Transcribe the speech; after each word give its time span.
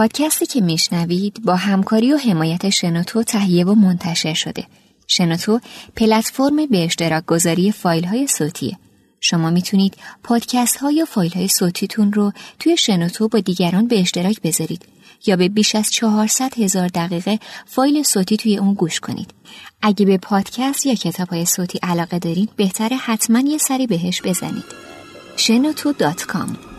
پادکستی 0.00 0.46
که 0.46 0.60
میشنوید 0.60 1.42
با 1.44 1.56
همکاری 1.56 2.12
و 2.12 2.16
حمایت 2.16 2.70
شنوتو 2.70 3.22
تهیه 3.22 3.64
و 3.64 3.74
منتشر 3.74 4.34
شده. 4.34 4.66
شنوتو 5.06 5.60
پلتفرم 5.96 6.66
به 6.66 6.84
اشتراک 6.84 7.26
گذاری 7.26 7.72
فایل 7.72 8.04
های 8.04 8.26
صوتیه. 8.26 8.78
شما 9.20 9.50
می‌تونید 9.50 9.94
پادکست 10.22 10.76
ها 10.76 10.90
یا 10.90 11.04
فایل 11.04 11.32
های 11.32 11.48
صوتیتون 11.48 12.12
رو 12.12 12.32
توی 12.58 12.76
شنوتو 12.76 13.28
با 13.28 13.40
دیگران 13.40 13.88
به 13.88 14.00
اشتراک 14.00 14.40
بذارید 14.42 14.82
یا 15.26 15.36
به 15.36 15.48
بیش 15.48 15.74
از 15.74 15.90
400 15.90 16.58
هزار 16.58 16.88
دقیقه 16.88 17.38
فایل 17.66 18.02
صوتی 18.02 18.36
توی 18.36 18.58
اون 18.58 18.74
گوش 18.74 19.00
کنید. 19.00 19.34
اگه 19.82 20.06
به 20.06 20.18
پادکست 20.18 20.86
یا 20.86 20.94
کتاب 20.94 21.28
های 21.28 21.46
صوتی 21.46 21.78
علاقه 21.82 22.18
دارید 22.18 22.50
بهتره 22.56 22.96
حتما 22.96 23.40
یه 23.40 23.58
سری 23.58 23.86
بهش 23.86 24.22
بزنید. 24.22 24.64
شنوتو.com 25.36 26.69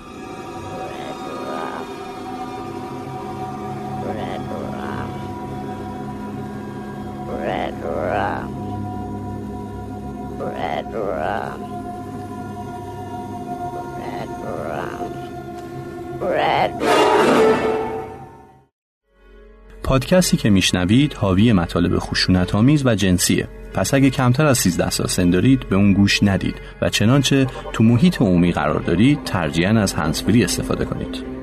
پادکستی 19.92 20.38
که 20.38 20.50
میشنوید 20.50 21.14
حاوی 21.14 21.54
مطالب 21.54 22.00
خشونت 22.00 22.56
آمیز 22.56 22.86
و 22.86 22.96
جنسیه. 22.96 23.48
پس 23.74 23.94
اگه 23.94 24.10
کمتر 24.10 24.46
از 24.46 24.58
13 24.58 24.90
سال 24.90 25.08
سن 25.08 25.30
دارید 25.30 25.70
به 25.70 25.76
اون 25.76 25.94
گوش 25.94 26.24
ندید. 26.24 26.56
و 26.82 26.90
چنانچه 26.90 27.48
تو 27.74 27.84
محیط 27.84 28.22
عمومی 28.22 28.52
قرار 28.52 28.80
دارید 28.80 29.24
ترجیحاً 29.24 29.80
از 29.80 29.94
هنسفری 29.94 30.44
استفاده 30.44 30.86
کنید. 30.86 31.41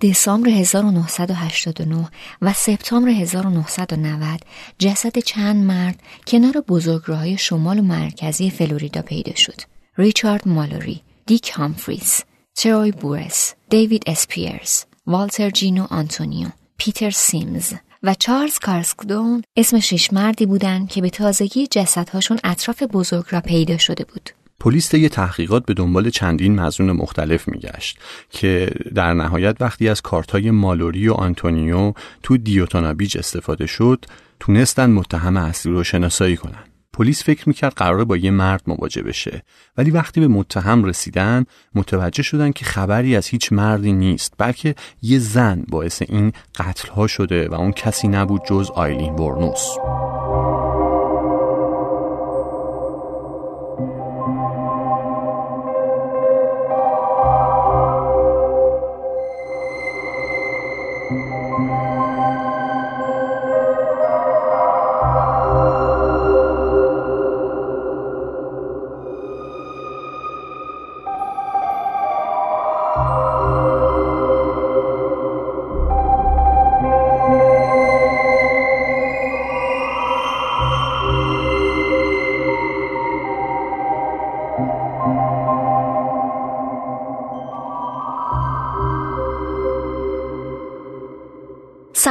دسامبر 0.00 0.48
1989 0.48 2.08
و 2.42 2.52
سپتامبر 2.52 3.08
1990 3.08 4.40
جسد 4.78 5.18
چند 5.18 5.64
مرد 5.64 6.02
کنار 6.26 6.60
بزرگراهای 6.68 7.38
شمال 7.38 7.78
و 7.78 7.82
مرکزی 7.82 8.50
فلوریدا 8.50 9.02
پیدا 9.02 9.34
شد. 9.34 9.60
ریچارد 9.96 10.48
مالوری، 10.48 11.00
دیک 11.26 11.50
هامفریز، 11.50 12.22
تروی 12.56 12.92
بورس، 12.92 13.54
دیوید 13.70 14.02
اسپیرز، 14.06 14.84
والتر 15.06 15.50
جینو 15.50 15.86
آنتونیو، 15.90 16.48
پیتر 16.78 17.10
سیمز 17.10 17.72
و 18.02 18.14
چارلز 18.14 18.58
کارسکدون 18.58 19.42
اسم 19.56 19.80
شش 19.80 20.12
مردی 20.12 20.46
بودند 20.46 20.88
که 20.88 21.00
به 21.00 21.10
تازگی 21.10 21.66
جسدهاشون 21.66 22.38
اطراف 22.44 22.82
بزرگراه 22.82 23.42
پیدا 23.42 23.78
شده 23.78 24.04
بود. 24.04 24.30
پلیس 24.60 24.88
طی 24.90 25.08
تحقیقات 25.08 25.66
به 25.66 25.74
دنبال 25.74 26.10
چندین 26.10 26.60
مظنون 26.60 26.92
مختلف 26.92 27.48
میگشت 27.48 27.98
که 28.30 28.70
در 28.94 29.14
نهایت 29.14 29.56
وقتی 29.60 29.88
از 29.88 30.00
کارتای 30.00 30.50
مالوری 30.50 31.08
و 31.08 31.12
آنتونیو 31.12 31.92
تو 32.22 32.36
دیتونا 32.36 32.94
بیچ 32.94 33.18
استفاده 33.18 33.66
شد 33.66 34.04
تونستن 34.40 34.90
متهم 34.90 35.36
اصلی 35.36 35.72
رو 35.72 35.84
شناسایی 35.84 36.36
کنن. 36.36 36.64
پلیس 36.92 37.24
فکر 37.24 37.48
می‌کرد 37.48 37.72
قراره 37.76 38.04
با 38.04 38.16
یه 38.16 38.30
مرد 38.30 38.62
مواجه 38.66 39.02
بشه 39.02 39.42
ولی 39.76 39.90
وقتی 39.90 40.20
به 40.20 40.28
متهم 40.28 40.84
رسیدن 40.84 41.44
متوجه 41.74 42.22
شدن 42.22 42.52
که 42.52 42.64
خبری 42.64 43.16
از 43.16 43.26
هیچ 43.26 43.52
مردی 43.52 43.92
نیست 43.92 44.34
بلکه 44.38 44.74
یه 45.02 45.18
زن 45.18 45.64
باعث 45.68 46.02
این 46.02 46.32
قتل 46.56 46.88
ها 46.88 47.06
شده 47.06 47.48
و 47.48 47.54
اون 47.54 47.72
کسی 47.72 48.08
نبود 48.08 48.40
جز 48.50 48.70
آیلین 48.70 49.14
ورنوس. 49.14 49.68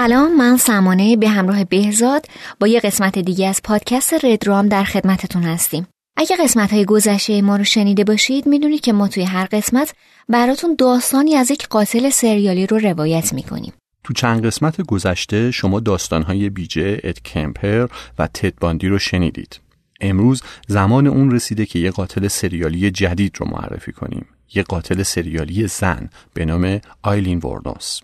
سلام 0.08 0.38
من 0.38 0.58
سمانه 0.58 1.16
به 1.16 1.30
همراه 1.30 1.64
بهزاد 1.64 2.26
با 2.60 2.68
یه 2.68 2.80
قسمت 2.80 3.20
دیگه 3.20 3.48
از 3.48 3.62
پادکست 3.64 4.26
ردرام 4.26 4.68
در 4.68 4.84
خدمتتون 4.84 5.44
هستیم 5.44 5.88
اگه 6.18 6.36
قسمت 6.36 6.74
های 6.74 6.86
گذشته 6.86 7.42
ما 7.42 7.56
رو 7.56 7.64
شنیده 7.64 8.04
باشید 8.04 8.48
می‌دونید 8.48 8.82
که 8.82 8.94
ما 8.94 9.08
توی 9.08 9.24
هر 9.24 9.46
قسمت 9.46 9.94
براتون 10.30 10.76
داستانی 10.76 11.36
از 11.36 11.52
یک 11.52 11.68
قاتل 11.68 12.10
سریالی 12.10 12.68
رو 12.68 12.78
روایت 12.78 13.34
می‌کنیم 13.34 13.74
تو 14.04 14.14
چند 14.14 14.46
قسمت 14.46 14.82
گذشته 14.82 15.52
شما 15.52 15.80
داستانهای 15.80 16.50
بیجه، 16.50 17.00
اد 17.04 17.22
کمپر 17.22 17.88
و 18.20 18.28
تد 18.28 18.60
باندی 18.60 18.88
رو 18.88 19.00
شنیدید. 19.00 19.60
امروز 20.02 20.44
زمان 20.68 21.08
اون 21.08 21.32
رسیده 21.32 21.66
که 21.66 21.80
یه 21.80 21.92
قاتل 21.92 22.28
سریالی 22.28 22.92
جدید 22.92 23.36
رو 23.38 23.48
معرفی 23.48 23.92
کنیم. 23.92 24.26
یه 24.56 24.64
قاتل 24.64 25.04
سریالی 25.04 25.68
زن 25.68 26.10
به 26.34 26.46
نام 26.46 26.80
آیلین 27.02 27.40
ورنوس. 27.40 28.00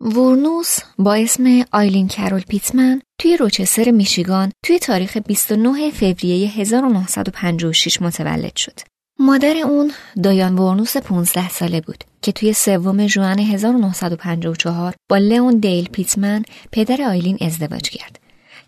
ورنوس 0.00 0.78
با 0.98 1.14
اسم 1.14 1.64
آیلین 1.72 2.08
کرول 2.08 2.40
پیتمن 2.40 3.02
توی 3.18 3.36
روچستر 3.36 3.90
میشیگان 3.90 4.52
توی 4.64 4.78
تاریخ 4.78 5.16
29 5.16 5.90
فوریه 5.90 6.48
1956 6.48 8.02
متولد 8.02 8.56
شد. 8.56 8.80
مادر 9.18 9.56
اون 9.56 9.92
دایان 10.22 10.58
ورنوس 10.58 10.96
15 10.96 11.48
ساله 11.48 11.80
بود 11.80 12.04
که 12.22 12.32
توی 12.32 12.52
سوم 12.52 13.06
ژوئن 13.06 13.38
1954 13.38 14.94
با 15.08 15.18
لئون 15.18 15.58
دیل 15.58 15.88
پیتمن 15.88 16.42
پدر 16.72 17.02
آیلین 17.02 17.38
ازدواج 17.40 17.90
کرد. 17.90 18.18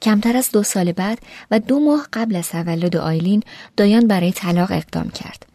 کمتر 0.03 0.37
از 0.37 0.51
دو 0.53 0.63
سال 0.63 0.93
بعد 0.93 1.19
و 1.51 1.61
دو 1.61 1.81
ماه 1.81 2.09
قبل 2.13 2.37
از 2.37 2.49
تولد 2.49 2.97
آیلین 2.97 3.43
دایان 3.77 4.07
برای 4.07 4.33
طلاق 4.33 4.73
اقدام 4.73 5.11
کرد. 5.11 5.50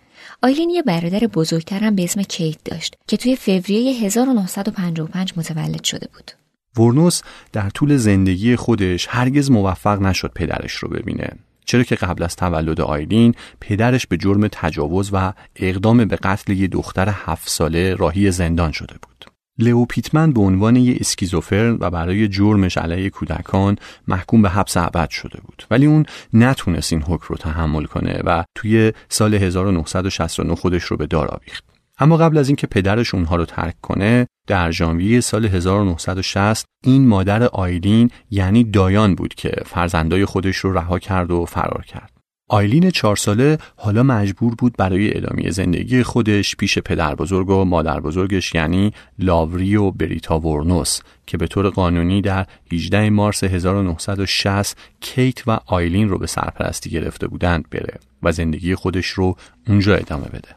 آیلین 0.45 0.69
یه 0.69 0.83
برادر 0.83 1.19
بزرگتر 1.19 1.79
هم 1.79 1.95
به 1.95 2.03
اسم 2.03 2.22
کیت 2.22 2.57
داشت 2.66 2.95
که 3.07 3.17
توی 3.17 3.35
فوریه 3.35 4.06
1955 4.06 5.33
متولد 5.38 5.83
شده 5.83 6.07
بود. 6.13 6.31
ورنوس 6.78 7.22
در 7.51 7.69
طول 7.69 7.97
زندگی 7.97 8.56
خودش 8.56 9.07
هرگز 9.09 9.51
موفق 9.51 10.01
نشد 10.01 10.31
پدرش 10.35 10.72
رو 10.73 10.89
ببینه. 10.89 11.29
چرا 11.66 11.83
که 11.83 11.95
قبل 11.95 12.23
از 12.23 12.35
تولد 12.35 12.81
آیلین 12.81 13.35
پدرش 13.59 14.07
به 14.07 14.17
جرم 14.17 14.47
تجاوز 14.47 15.09
و 15.13 15.33
اقدام 15.56 16.06
به 16.06 16.16
قتل 16.16 16.53
یه 16.53 16.67
دختر 16.67 17.09
هفت 17.09 17.50
ساله 17.50 17.95
راهی 17.95 18.31
زندان 18.31 18.72
شده 18.72 18.95
بود. 19.01 19.34
لئو 19.57 19.85
پیتمن 19.85 20.33
به 20.33 20.41
عنوان 20.41 20.75
یه 20.75 20.97
اسکیزوفرن 20.99 21.77
و 21.79 21.89
برای 21.89 22.27
جرمش 22.27 22.77
علیه 22.77 23.09
کودکان 23.09 23.75
محکوم 24.07 24.41
به 24.41 24.49
حبس 24.49 24.77
ابد 24.77 25.09
شده 25.09 25.39
بود. 25.41 25.63
ولی 25.71 25.85
اون 25.85 26.05
نتونست 26.33 26.93
این 26.93 27.01
حکم 27.01 27.25
رو 27.29 27.35
تحمل 27.35 27.85
کنه 27.85 28.21
و 28.25 28.44
توی 28.55 28.94
سال 29.09 29.33
1969 29.33 30.55
خودش 30.55 30.83
رو 30.83 30.97
به 30.97 31.07
دار 31.07 31.27
آویخت. 31.27 31.63
اما 31.99 32.17
قبل 32.17 32.38
از 32.38 32.49
اینکه 32.49 32.67
پدرش 32.67 33.13
اونها 33.13 33.35
رو 33.35 33.45
ترک 33.45 33.75
کنه 33.81 34.27
در 34.47 34.71
ژانویه 34.71 35.21
سال 35.21 35.45
1960 35.45 36.65
این 36.83 37.07
مادر 37.07 37.44
آیلین 37.44 38.11
یعنی 38.31 38.63
دایان 38.63 39.15
بود 39.15 39.33
که 39.33 39.51
فرزندای 39.65 40.25
خودش 40.25 40.57
رو 40.57 40.73
رها 40.73 41.00
کرد 41.00 41.31
و 41.31 41.45
فرار 41.45 41.85
کرد. 41.88 42.14
آیلین 42.50 42.92
چهار 42.92 43.15
ساله 43.15 43.57
حالا 43.75 44.03
مجبور 44.03 44.56
بود 44.56 44.74
برای 44.77 45.18
ادامه 45.18 45.51
زندگی 45.51 46.03
خودش 46.03 46.56
پیش 46.56 46.80
پدر 46.80 47.15
بزرگ 47.15 47.50
و 47.50 47.65
مادر 47.65 48.00
بزرگش 48.00 48.56
یعنی 48.56 48.92
لاوری 49.19 49.75
و 49.75 49.92
بریتا 49.92 50.39
ورنوس 50.39 51.00
که 51.27 51.38
به 51.38 51.47
طور 51.47 51.69
قانونی 51.69 52.21
در 52.21 52.45
18 52.71 53.09
مارس 53.09 53.44
1960 53.44 54.77
کیت 55.01 55.47
و 55.47 55.59
آیلین 55.65 56.09
رو 56.09 56.18
به 56.18 56.27
سرپرستی 56.27 56.89
گرفته 56.89 57.27
بودند 57.27 57.69
بره 57.69 58.00
و 58.24 58.31
زندگی 58.31 58.75
خودش 58.75 59.07
رو 59.07 59.36
اونجا 59.68 59.95
ادامه 59.95 60.25
بده. 60.25 60.50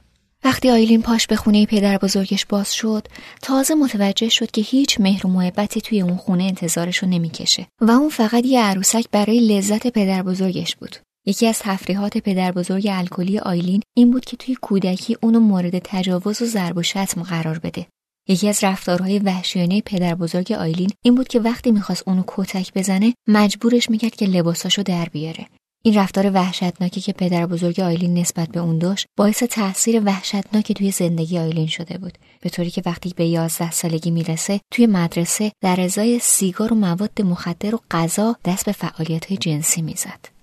وقتی 0.45 0.71
آیلین 0.71 1.03
پاش 1.03 1.27
به 1.27 1.37
خونه 1.37 1.67
پدر 1.67 1.99
بزرگش 1.99 2.47
باز 2.47 2.75
شد 2.75 3.09
تازه 3.43 3.75
متوجه 3.75 4.29
شد 4.29 4.51
که 4.51 4.61
هیچ 4.61 5.01
مهر 5.01 5.27
و 5.27 5.31
محبتی 5.31 5.81
توی 5.81 6.01
اون 6.01 6.17
خونه 6.17 6.45
انتظارش 6.45 6.99
رو 6.99 7.09
نمی‌کشه 7.09 7.67
و 7.81 7.91
اون 7.91 8.09
فقط 8.09 8.47
یه 8.47 8.63
عروسک 8.63 9.05
برای 9.13 9.41
لذت 9.41 9.87
پدر 9.87 10.23
بزرگش 10.23 10.77
بود 10.77 10.97
یکی 11.29 11.47
از 11.47 11.59
تفریحات 11.59 12.19
پدر 12.19 12.53
بزرگ 12.53 12.89
الکلی 12.91 13.39
آیلین 13.39 13.83
این 13.97 14.11
بود 14.11 14.25
که 14.25 14.37
توی 14.37 14.57
کودکی 14.63 15.17
اونو 15.23 15.41
مورد 15.41 15.79
تجاوز 15.79 16.43
و 16.43 16.47
ضرب 16.47 16.77
و 16.77 16.83
شتم 16.83 17.23
قرار 17.23 17.59
بده. 17.59 17.87
یکی 18.29 18.49
از 18.49 18.65
رفتارهای 18.65 19.19
وحشیانه 19.19 19.81
پدر 19.81 20.15
بزرگ 20.15 20.53
آیلین 20.53 20.91
این 21.05 21.15
بود 21.15 21.29
که 21.29 21.41
وقتی 21.41 21.71
می‌خواست 21.71 22.03
اونو 22.07 22.23
کتک 22.27 22.73
بزنه 22.75 23.15
مجبورش 23.29 23.91
می‌کرد 23.91 24.17
که 24.17 24.27
لباساشو 24.27 24.83
در 24.83 25.05
بیاره. 25.05 25.47
این 25.85 25.95
رفتار 25.95 26.31
وحشتناکی 26.31 27.01
که 27.01 27.13
پدر 27.13 27.47
بزرگ 27.47 27.81
آیلین 27.81 28.19
نسبت 28.19 28.49
به 28.49 28.61
اون 28.61 28.79
داشت 28.79 29.07
باعث 29.19 29.43
تاثیر 29.43 30.03
وحشتناکی 30.05 30.75
توی 30.75 30.91
زندگی 30.91 31.39
آیلین 31.39 31.67
شده 31.67 31.99
بود 31.99 32.19
به 32.41 32.51
طوری 32.51 32.71
که 32.71 32.83
وقتی 32.87 33.15
به 33.17 33.27
یازده 33.27 33.71
سالگی 33.71 34.11
می‌رسه 34.11 34.61
توی 34.73 34.87
مدرسه 34.87 35.53
در 35.61 35.81
ازای 35.81 36.19
سیگار 36.19 36.73
و 36.73 36.77
مواد 36.77 37.23
مخدر 37.23 37.75
و 37.75 37.81
غذا 37.91 38.37
دست 38.45 38.67
به 38.67 38.73
فعالیت 38.73 39.27
های 39.27 39.37
جنسی 39.37 39.83
می‌زد 39.83 40.38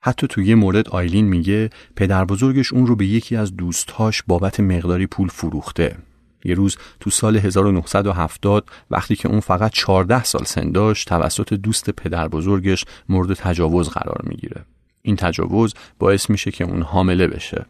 حتی 0.00 0.26
توی 0.26 0.46
یه 0.46 0.54
مورد 0.54 0.88
آیلین 0.88 1.26
میگه 1.26 1.70
پدر 1.96 2.24
بزرگش 2.24 2.72
اون 2.72 2.86
رو 2.86 2.96
به 2.96 3.06
یکی 3.06 3.36
از 3.36 3.56
دوستهاش 3.56 4.22
بابت 4.26 4.60
مقداری 4.60 5.06
پول 5.06 5.28
فروخته 5.28 5.96
یه 6.44 6.54
روز 6.54 6.76
تو 7.00 7.10
سال 7.10 7.36
1970 7.36 8.70
وقتی 8.90 9.16
که 9.16 9.28
اون 9.28 9.40
فقط 9.40 9.72
14 9.72 10.24
سال 10.24 10.44
سن 10.44 10.72
داشت 10.72 11.08
توسط 11.08 11.54
دوست 11.54 11.90
پدر 11.90 12.28
بزرگش 12.28 12.84
مورد 13.08 13.34
تجاوز 13.34 13.88
قرار 13.88 14.20
می‌گیره. 14.24 14.64
این 15.02 15.16
تجاوز 15.16 15.74
باعث 15.98 16.30
میشه 16.30 16.50
که 16.50 16.64
اون 16.64 16.82
حامله 16.82 17.26
بشه. 17.26 17.66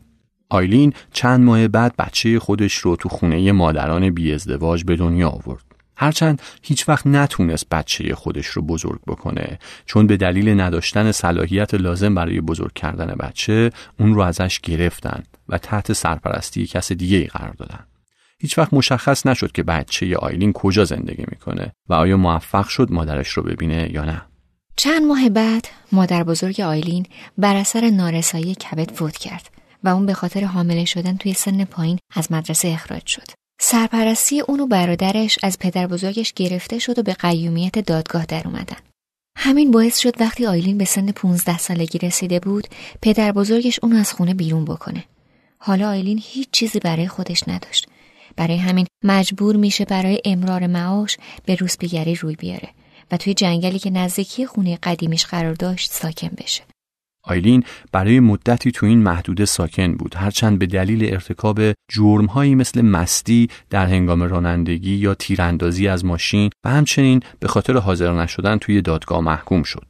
آیلین 0.50 0.92
چند 1.12 1.40
ماه 1.40 1.68
بعد 1.68 1.96
بچه 1.96 2.38
خودش 2.38 2.74
رو 2.74 2.96
تو 2.96 3.08
خونه 3.08 3.52
مادران 3.52 4.10
بی 4.10 4.32
ازدواج 4.32 4.84
به 4.84 4.96
دنیا 4.96 5.28
آورد. 5.28 5.67
هرچند 6.00 6.42
هیچ 6.62 6.88
وقت 6.88 7.06
نتونست 7.06 7.68
بچه 7.68 8.14
خودش 8.14 8.46
رو 8.46 8.62
بزرگ 8.62 9.00
بکنه 9.06 9.58
چون 9.86 10.06
به 10.06 10.16
دلیل 10.16 10.60
نداشتن 10.60 11.12
صلاحیت 11.12 11.74
لازم 11.74 12.14
برای 12.14 12.40
بزرگ 12.40 12.72
کردن 12.72 13.06
بچه 13.06 13.70
اون 14.00 14.14
رو 14.14 14.20
ازش 14.20 14.60
گرفتن 14.60 15.22
و 15.48 15.58
تحت 15.58 15.92
سرپرستی 15.92 16.66
کس 16.66 16.92
دیگه 16.92 17.16
ای 17.16 17.24
قرار 17.24 17.52
دادن. 17.52 17.86
هیچ 18.40 18.58
وقت 18.58 18.74
مشخص 18.74 19.26
نشد 19.26 19.52
که 19.52 19.62
بچه 19.62 20.16
آیلین 20.16 20.52
کجا 20.52 20.84
زندگی 20.84 21.24
می‌کنه 21.28 21.72
و 21.88 21.94
آیا 21.94 22.16
موفق 22.16 22.68
شد 22.68 22.90
مادرش 22.90 23.28
رو 23.28 23.42
ببینه 23.42 23.90
یا 23.92 24.04
نه. 24.04 24.22
چند 24.76 25.02
ماه 25.02 25.28
بعد 25.28 25.66
مادر 25.92 26.22
بزرگ 26.24 26.60
آیلین 26.60 27.06
بر 27.38 27.56
اثر 27.56 27.90
نارسایی 27.90 28.54
کبد 28.54 28.90
فوت 28.90 29.16
کرد 29.16 29.50
و 29.84 29.88
اون 29.88 30.06
به 30.06 30.14
خاطر 30.14 30.44
حامله 30.44 30.84
شدن 30.84 31.16
توی 31.16 31.32
سن 31.32 31.64
پایین 31.64 31.98
از 32.14 32.32
مدرسه 32.32 32.68
اخراج 32.68 33.06
شد. 33.06 33.37
سرپرستی 33.60 34.40
اون 34.40 34.60
و 34.60 34.66
برادرش 34.66 35.38
از 35.42 35.58
پدر 35.58 35.86
بزرگش 35.86 36.32
گرفته 36.32 36.78
شد 36.78 36.98
و 36.98 37.02
به 37.02 37.14
قیومیت 37.14 37.78
دادگاه 37.78 38.26
در 38.26 38.42
اومدن. 38.44 38.76
همین 39.36 39.70
باعث 39.70 39.98
شد 39.98 40.20
وقتی 40.20 40.46
آیلین 40.46 40.78
به 40.78 40.84
سن 40.84 41.12
15 41.12 41.58
سالگی 41.58 41.98
رسیده 41.98 42.40
بود 42.40 42.68
پدر 43.02 43.32
بزرگش 43.32 43.80
اون 43.82 43.92
از 43.96 44.12
خونه 44.12 44.34
بیرون 44.34 44.64
بکنه. 44.64 45.04
حالا 45.58 45.88
آیلین 45.88 46.20
هیچ 46.24 46.48
چیزی 46.52 46.78
برای 46.78 47.08
خودش 47.08 47.48
نداشت. 47.48 47.88
برای 48.36 48.56
همین 48.56 48.86
مجبور 49.04 49.56
میشه 49.56 49.84
برای 49.84 50.20
امرار 50.24 50.66
معاش 50.66 51.16
به 51.44 51.54
روسپیگری 51.54 52.14
روی 52.14 52.36
بیاره 52.36 52.68
و 53.10 53.16
توی 53.16 53.34
جنگلی 53.34 53.78
که 53.78 53.90
نزدیکی 53.90 54.46
خونه 54.46 54.78
قدیمیش 54.82 55.26
قرار 55.26 55.54
داشت 55.54 55.92
ساکن 55.92 56.30
بشه. 56.36 56.62
آیلین 57.28 57.64
برای 57.92 58.20
مدتی 58.20 58.70
تو 58.70 58.86
این 58.86 58.98
محدوده 58.98 59.44
ساکن 59.44 59.94
بود 59.94 60.14
هرچند 60.14 60.58
به 60.58 60.66
دلیل 60.66 61.14
ارتکاب 61.14 61.60
جرمهایی 61.92 62.54
مثل 62.54 62.80
مستی 62.80 63.48
در 63.70 63.86
هنگام 63.86 64.22
رانندگی 64.22 64.94
یا 64.94 65.14
تیراندازی 65.14 65.88
از 65.88 66.04
ماشین 66.04 66.50
و 66.64 66.70
همچنین 66.70 67.20
به 67.40 67.48
خاطر 67.48 67.76
حاضر 67.76 68.12
نشدن 68.12 68.58
توی 68.58 68.82
دادگاه 68.82 69.20
محکوم 69.20 69.62
شد. 69.62 69.86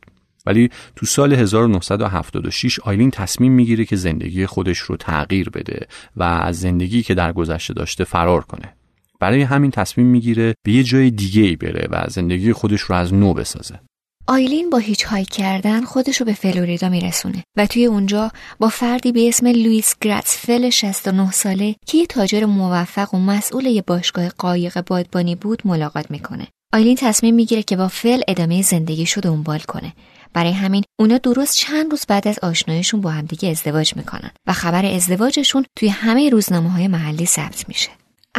ولی 0.47 0.71
تو 0.97 1.07
سال 1.07 1.33
1976 1.33 2.81
آیلین 2.81 3.11
تصمیم 3.11 3.53
می‌گیره 3.53 3.85
که 3.85 3.97
زندگی 3.97 4.47
خودش 4.47 4.79
رو 4.79 4.97
تغییر 4.97 5.51
بده 5.51 5.87
و 6.17 6.23
از 6.23 6.61
زندگی 6.61 7.03
که 7.03 7.15
در 7.15 7.33
گذشته 7.33 7.75
داشته 7.75 8.05
فرار 8.05 8.41
کنه. 8.41 8.75
برای 9.21 9.43
همین 9.43 9.71
تصمیم 9.71 10.07
می‌گیره 10.07 10.55
به 10.63 10.73
یه 10.73 10.83
جای 10.83 11.11
دیگه 11.11 11.43
ای 11.43 11.57
بره 11.57 11.89
و 11.91 12.05
زندگی 12.09 12.53
خودش 12.53 12.81
رو 12.81 12.95
از 12.95 13.15
نو 13.15 13.35
بسازه. 13.35 13.81
آیلین 14.31 14.71
با 14.71 14.79
هیچ 14.79 15.05
های 15.05 15.25
کردن 15.25 15.85
خودش 15.85 16.17
رو 16.17 16.27
به 16.27 16.33
فلوریدا 16.33 16.89
میرسونه 16.89 17.45
و 17.57 17.67
توی 17.67 17.87
اونجا 17.87 18.31
با 18.59 18.69
فردی 18.69 19.13
به 19.13 19.29
اسم 19.29 19.47
لوئیس 19.47 19.95
فل 20.25 20.71
69 20.71 21.31
ساله 21.31 21.75
که 21.87 21.99
یه 21.99 22.07
تاجر 22.07 22.45
موفق 22.45 23.15
و 23.15 23.19
مسئول 23.19 23.67
یه 23.67 23.83
باشگاه 23.83 24.29
قایق 24.29 24.81
بادبانی 24.81 25.35
بود 25.35 25.63
ملاقات 25.65 26.11
می‌کنه. 26.11 26.47
آیلین 26.75 26.97
تصمیم 26.97 27.35
می‌گیره 27.35 27.63
که 27.63 27.77
با 27.77 27.89
فل 27.89 28.21
ادامه 28.29 28.63
زندگیش 28.63 29.13
رو 29.13 29.23
دنبال 29.23 29.59
کنه 29.59 29.93
برای 30.33 30.53
همین 30.53 30.85
اونا 31.01 31.19
درست 31.19 31.57
چند 31.57 31.91
روز 31.91 32.05
بعد 32.09 32.29
از 32.29 32.39
آشنایشون 32.39 33.01
با 33.01 33.11
همدیگه 33.11 33.49
ازدواج 33.49 33.97
می‌کنن 33.97 34.31
و 34.47 34.53
خبر 34.53 34.87
ازدواجشون 34.87 35.65
توی 35.79 35.89
همه 35.89 36.31
روزنامه 36.31 36.71
های 36.71 36.89
محلی 36.89 37.27
ثبت 37.27 37.69
میشه. 37.69 37.91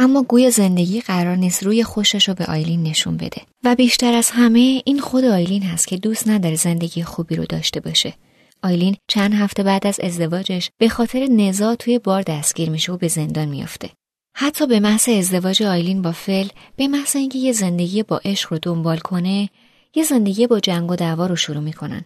اما 0.02 0.22
گویا 0.22 0.50
زندگی 0.50 1.00
قرار 1.00 1.36
نیست 1.36 1.62
روی 1.62 1.84
خوشش 1.84 2.28
رو 2.28 2.34
به 2.34 2.46
آیلین 2.46 2.82
نشون 2.82 3.16
بده 3.16 3.42
و 3.64 3.74
بیشتر 3.74 4.14
از 4.14 4.30
همه 4.30 4.82
این 4.84 4.98
خود 4.98 5.24
آیلین 5.24 5.62
هست 5.62 5.88
که 5.88 5.96
دوست 5.96 6.28
نداره 6.28 6.54
زندگی 6.54 7.02
خوبی 7.02 7.36
رو 7.36 7.44
داشته 7.44 7.80
باشه. 7.80 8.14
آیلین 8.62 8.96
چند 9.08 9.34
هفته 9.34 9.62
بعد 9.62 9.86
از 9.86 10.00
ازدواجش 10.00 10.70
به 10.78 10.88
خاطر 10.88 11.26
نزاع 11.26 11.74
توی 11.74 11.98
بار 11.98 12.22
دستگیر 12.22 12.70
میشه 12.70 12.92
و 12.92 12.96
به 12.96 13.08
زندان 13.08 13.48
میافته. 13.48 13.90
حتی 14.36 14.66
به 14.66 14.80
محض 14.80 15.08
ازدواج 15.08 15.62
آیلین 15.62 16.02
با 16.02 16.12
فل 16.12 16.48
به 16.76 16.88
محض 16.88 17.16
اینکه 17.16 17.38
یه 17.38 17.52
زندگی 17.52 18.02
با 18.02 18.20
عشق 18.24 18.52
رو 18.52 18.58
دنبال 18.62 18.98
کنه 18.98 19.48
یه 19.94 20.04
زندگی 20.04 20.46
با 20.46 20.60
جنگ 20.60 20.90
و 20.90 20.96
دعوا 20.96 21.26
رو 21.26 21.36
شروع 21.36 21.62
می‌کنن. 21.62 22.04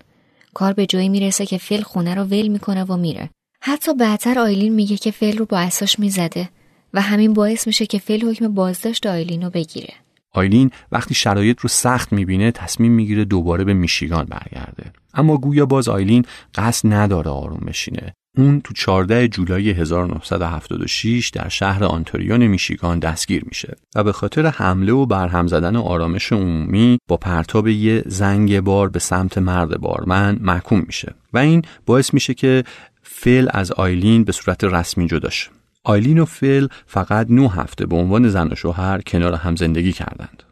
کار 0.54 0.72
به 0.72 0.86
جایی 0.86 1.08
می‌رسه 1.08 1.46
که 1.46 1.58
فل 1.58 1.82
خونه 1.82 2.14
رو 2.14 2.22
ول 2.22 2.48
می‌کنه 2.48 2.84
و 2.84 2.96
میره. 2.96 3.30
حتی 3.60 3.94
بعدتر 3.94 4.38
آیلین 4.38 4.74
میگه 4.74 4.96
که 4.96 5.10
فل 5.10 5.38
رو 5.38 5.44
با 5.44 5.58
اساش 5.58 5.98
می‌زده 5.98 6.48
و 6.94 7.00
همین 7.00 7.32
باعث 7.32 7.66
میشه 7.66 7.86
که 7.86 7.98
فل 7.98 8.28
حکم 8.28 8.48
بازداشت 8.48 9.06
آیلین 9.06 9.42
رو 9.42 9.50
بگیره. 9.50 9.94
آیلین 10.32 10.70
وقتی 10.92 11.14
شرایط 11.14 11.60
رو 11.60 11.68
سخت 11.68 12.12
می‌بینه 12.12 12.50
تصمیم 12.50 12.92
می‌گیره 12.92 13.24
دوباره 13.24 13.64
به 13.64 13.74
میشیگان 13.74 14.24
برگرده. 14.24 14.92
اما 15.14 15.36
گویا 15.36 15.66
باز 15.66 15.88
آیلین 15.88 16.24
قصد 16.54 16.92
نداره 16.92 17.30
آروم 17.30 17.60
بشینه. 17.66 18.14
اون 18.36 18.60
تو 18.60 18.74
14 18.74 19.28
جولای 19.28 19.70
1976 19.70 21.30
در 21.30 21.48
شهر 21.48 21.84
آنتاریون 21.84 22.46
میشیگان 22.46 22.98
دستگیر 22.98 23.44
میشه 23.46 23.76
و 23.94 24.04
به 24.04 24.12
خاطر 24.12 24.46
حمله 24.46 24.92
و 24.92 25.06
برهم 25.06 25.46
زدن 25.46 25.76
آرامش 25.76 26.32
عمومی 26.32 26.98
با 27.08 27.16
پرتاب 27.16 27.68
یه 27.68 28.02
زنگ 28.06 28.60
بار 28.60 28.88
به 28.88 28.98
سمت 28.98 29.38
مرد 29.38 29.80
بارمن 29.80 30.38
محکوم 30.40 30.84
میشه. 30.86 31.14
و 31.32 31.38
این 31.38 31.62
باعث 31.86 32.14
میشه 32.14 32.34
که 32.34 32.64
فل 33.02 33.48
از 33.50 33.72
آیلین 33.72 34.24
به 34.24 34.32
صورت 34.32 34.64
رسمی 34.64 35.06
جدا 35.06 35.30
شه. 35.30 35.50
آیلین 35.84 36.18
و 36.18 36.24
فل 36.24 36.66
فقط 36.86 37.26
نه 37.30 37.50
هفته 37.50 37.86
به 37.86 37.96
عنوان 37.96 38.28
زن 38.28 38.48
و 38.52 38.54
شوهر 38.54 39.00
کنار 39.00 39.34
هم 39.34 39.56
زندگی 39.56 39.92
کردند. 39.92 40.42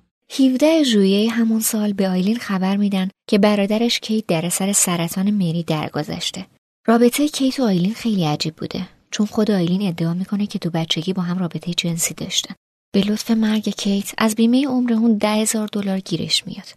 17 0.41 0.83
ژوئیه 0.83 1.31
همون 1.31 1.61
سال 1.61 1.93
به 1.93 2.09
آیلین 2.09 2.39
خبر 2.39 2.77
میدن 2.77 3.09
که 3.29 3.39
برادرش 3.39 4.01
کیت 4.01 4.27
در 4.27 4.49
اثر 4.49 4.73
سرطان 4.73 5.31
مری 5.31 5.63
درگذشته. 5.63 6.47
رابطه 6.87 7.29
کیت 7.29 7.61
و 7.61 7.65
آیلین 7.65 7.95
خیلی 7.95 8.25
عجیب 8.25 8.57
بوده 8.57 8.89
چون 9.11 9.27
خود 9.27 9.51
آیلین 9.51 9.89
ادعا 9.89 10.15
می‌کنه 10.15 10.47
که 10.47 10.59
تو 10.59 10.71
بچگی 10.71 11.13
با 11.13 11.23
هم 11.23 11.39
رابطه 11.39 11.73
جنسی 11.75 12.15
داشتن. 12.15 12.55
به 12.93 13.01
لطف 13.01 13.31
مرگ 13.31 13.69
کیت 13.69 14.15
از 14.19 14.35
بیمه 14.35 14.67
عمر 14.67 14.93
اون 14.93 15.19
ده 15.19 15.29
هزار 15.29 15.69
دلار 15.73 16.01
گیرش 16.01 16.47
میاد. 16.47 16.69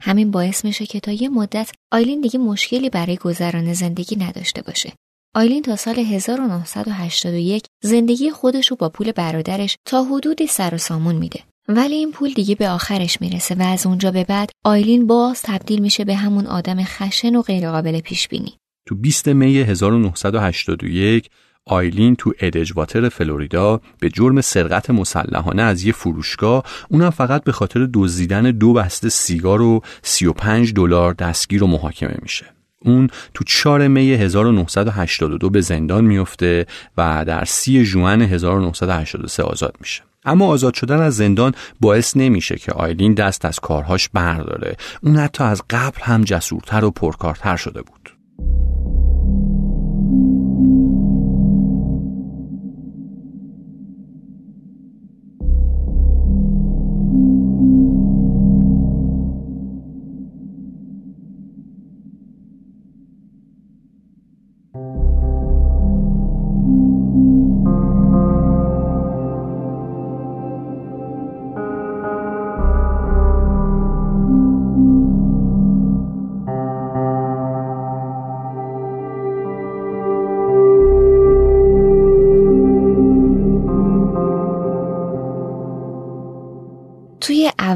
همین 0.00 0.30
باعث 0.30 0.64
میشه 0.64 0.86
که 0.86 1.00
تا 1.00 1.12
یه 1.12 1.28
مدت 1.28 1.70
آیلین 1.92 2.20
دیگه 2.20 2.38
مشکلی 2.38 2.90
برای 2.90 3.16
گذران 3.16 3.72
زندگی 3.72 4.16
نداشته 4.16 4.62
باشه 4.62 4.92
آیلین 5.34 5.62
تا 5.62 5.76
سال 5.76 5.98
1981 5.98 7.66
زندگی 7.82 8.30
خودش 8.30 8.70
رو 8.70 8.76
با 8.76 8.88
پول 8.88 9.12
برادرش 9.12 9.76
تا 9.84 10.04
حدودی 10.04 10.46
سر 10.46 10.74
و 10.74 10.78
سامون 10.78 11.14
میده. 11.14 11.40
ولی 11.68 11.94
این 11.94 12.12
پول 12.12 12.32
دیگه 12.32 12.54
به 12.54 12.68
آخرش 12.68 13.20
می‌رسه 13.20 13.54
و 13.54 13.62
از 13.62 13.86
اونجا 13.86 14.10
به 14.10 14.24
بعد 14.24 14.50
آیلین 14.64 15.06
باز 15.06 15.42
تبدیل 15.42 15.78
میشه 15.82 16.04
به 16.04 16.14
همون 16.14 16.46
آدم 16.46 16.84
خشن 16.84 17.36
و 17.36 17.42
غیرقابل 17.42 18.00
پیش 18.00 18.28
بینی. 18.28 18.52
تو 18.86 18.94
20 18.94 19.28
می 19.28 19.58
1981 19.58 21.30
آیلین 21.66 22.16
تو 22.16 22.32
ادجواتر 22.40 23.08
فلوریدا 23.08 23.80
به 24.00 24.08
جرم 24.08 24.40
سرقت 24.40 24.90
مسلحانه 24.90 25.62
از 25.62 25.84
یه 25.84 25.92
فروشگاه 25.92 26.64
اونم 26.88 27.10
فقط 27.10 27.44
به 27.44 27.52
خاطر 27.52 27.88
دزدیدن 27.94 28.42
دو 28.42 28.72
بسته 28.72 29.08
سیگار 29.08 29.62
و 29.62 29.80
35 30.02 30.72
دلار 30.72 31.14
دستگیر 31.14 31.64
و 31.64 31.66
محاکمه 31.66 32.16
میشه. 32.22 32.59
اون 32.84 33.08
تو 33.34 33.44
4 33.44 33.88
می 33.88 34.12
1982 34.12 35.50
به 35.50 35.60
زندان 35.60 36.04
میفته 36.04 36.66
و 36.96 37.24
در 37.24 37.44
30 37.44 37.84
ژوئن 37.84 38.22
1983 38.22 39.42
آزاد 39.42 39.76
میشه. 39.80 40.02
اما 40.24 40.46
آزاد 40.46 40.74
شدن 40.74 41.00
از 41.00 41.16
زندان 41.16 41.54
باعث 41.80 42.16
نمیشه 42.16 42.56
که 42.56 42.72
آیلین 42.72 43.14
دست 43.14 43.44
از 43.44 43.60
کارهاش 43.60 44.08
برداره. 44.08 44.76
اون 45.02 45.16
حتی 45.16 45.44
از 45.44 45.62
قبل 45.70 46.00
هم 46.02 46.24
جسورتر 46.24 46.84
و 46.84 46.90
پرکارتر 46.90 47.56
شده 47.56 47.82
بود. 47.82 48.10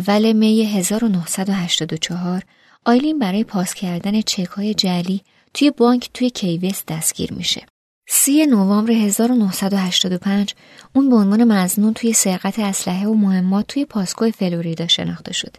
اول 0.08 0.32
می 0.32 0.64
1984 0.64 2.42
آیلین 2.84 3.18
برای 3.18 3.44
پاس 3.44 3.74
کردن 3.74 4.20
چک 4.20 4.46
های 4.46 4.74
جعلی 4.74 5.20
توی 5.54 5.70
بانک 5.70 6.10
توی 6.14 6.30
کی 6.30 6.57
وست 6.57 6.84
دستگیر 6.88 7.32
میشه. 7.32 7.66
سی 8.08 8.46
نوامبر 8.46 8.92
1985 8.92 10.54
اون 10.94 11.10
به 11.10 11.16
عنوان 11.16 11.44
مظنون 11.44 11.94
توی 11.94 12.12
سرقت 12.12 12.58
اسلحه 12.58 13.06
و 13.06 13.14
مهمات 13.14 13.66
توی 13.66 13.84
پاسکو 13.84 14.30
فلوریدا 14.30 14.86
شناخته 14.86 15.32
شد. 15.32 15.56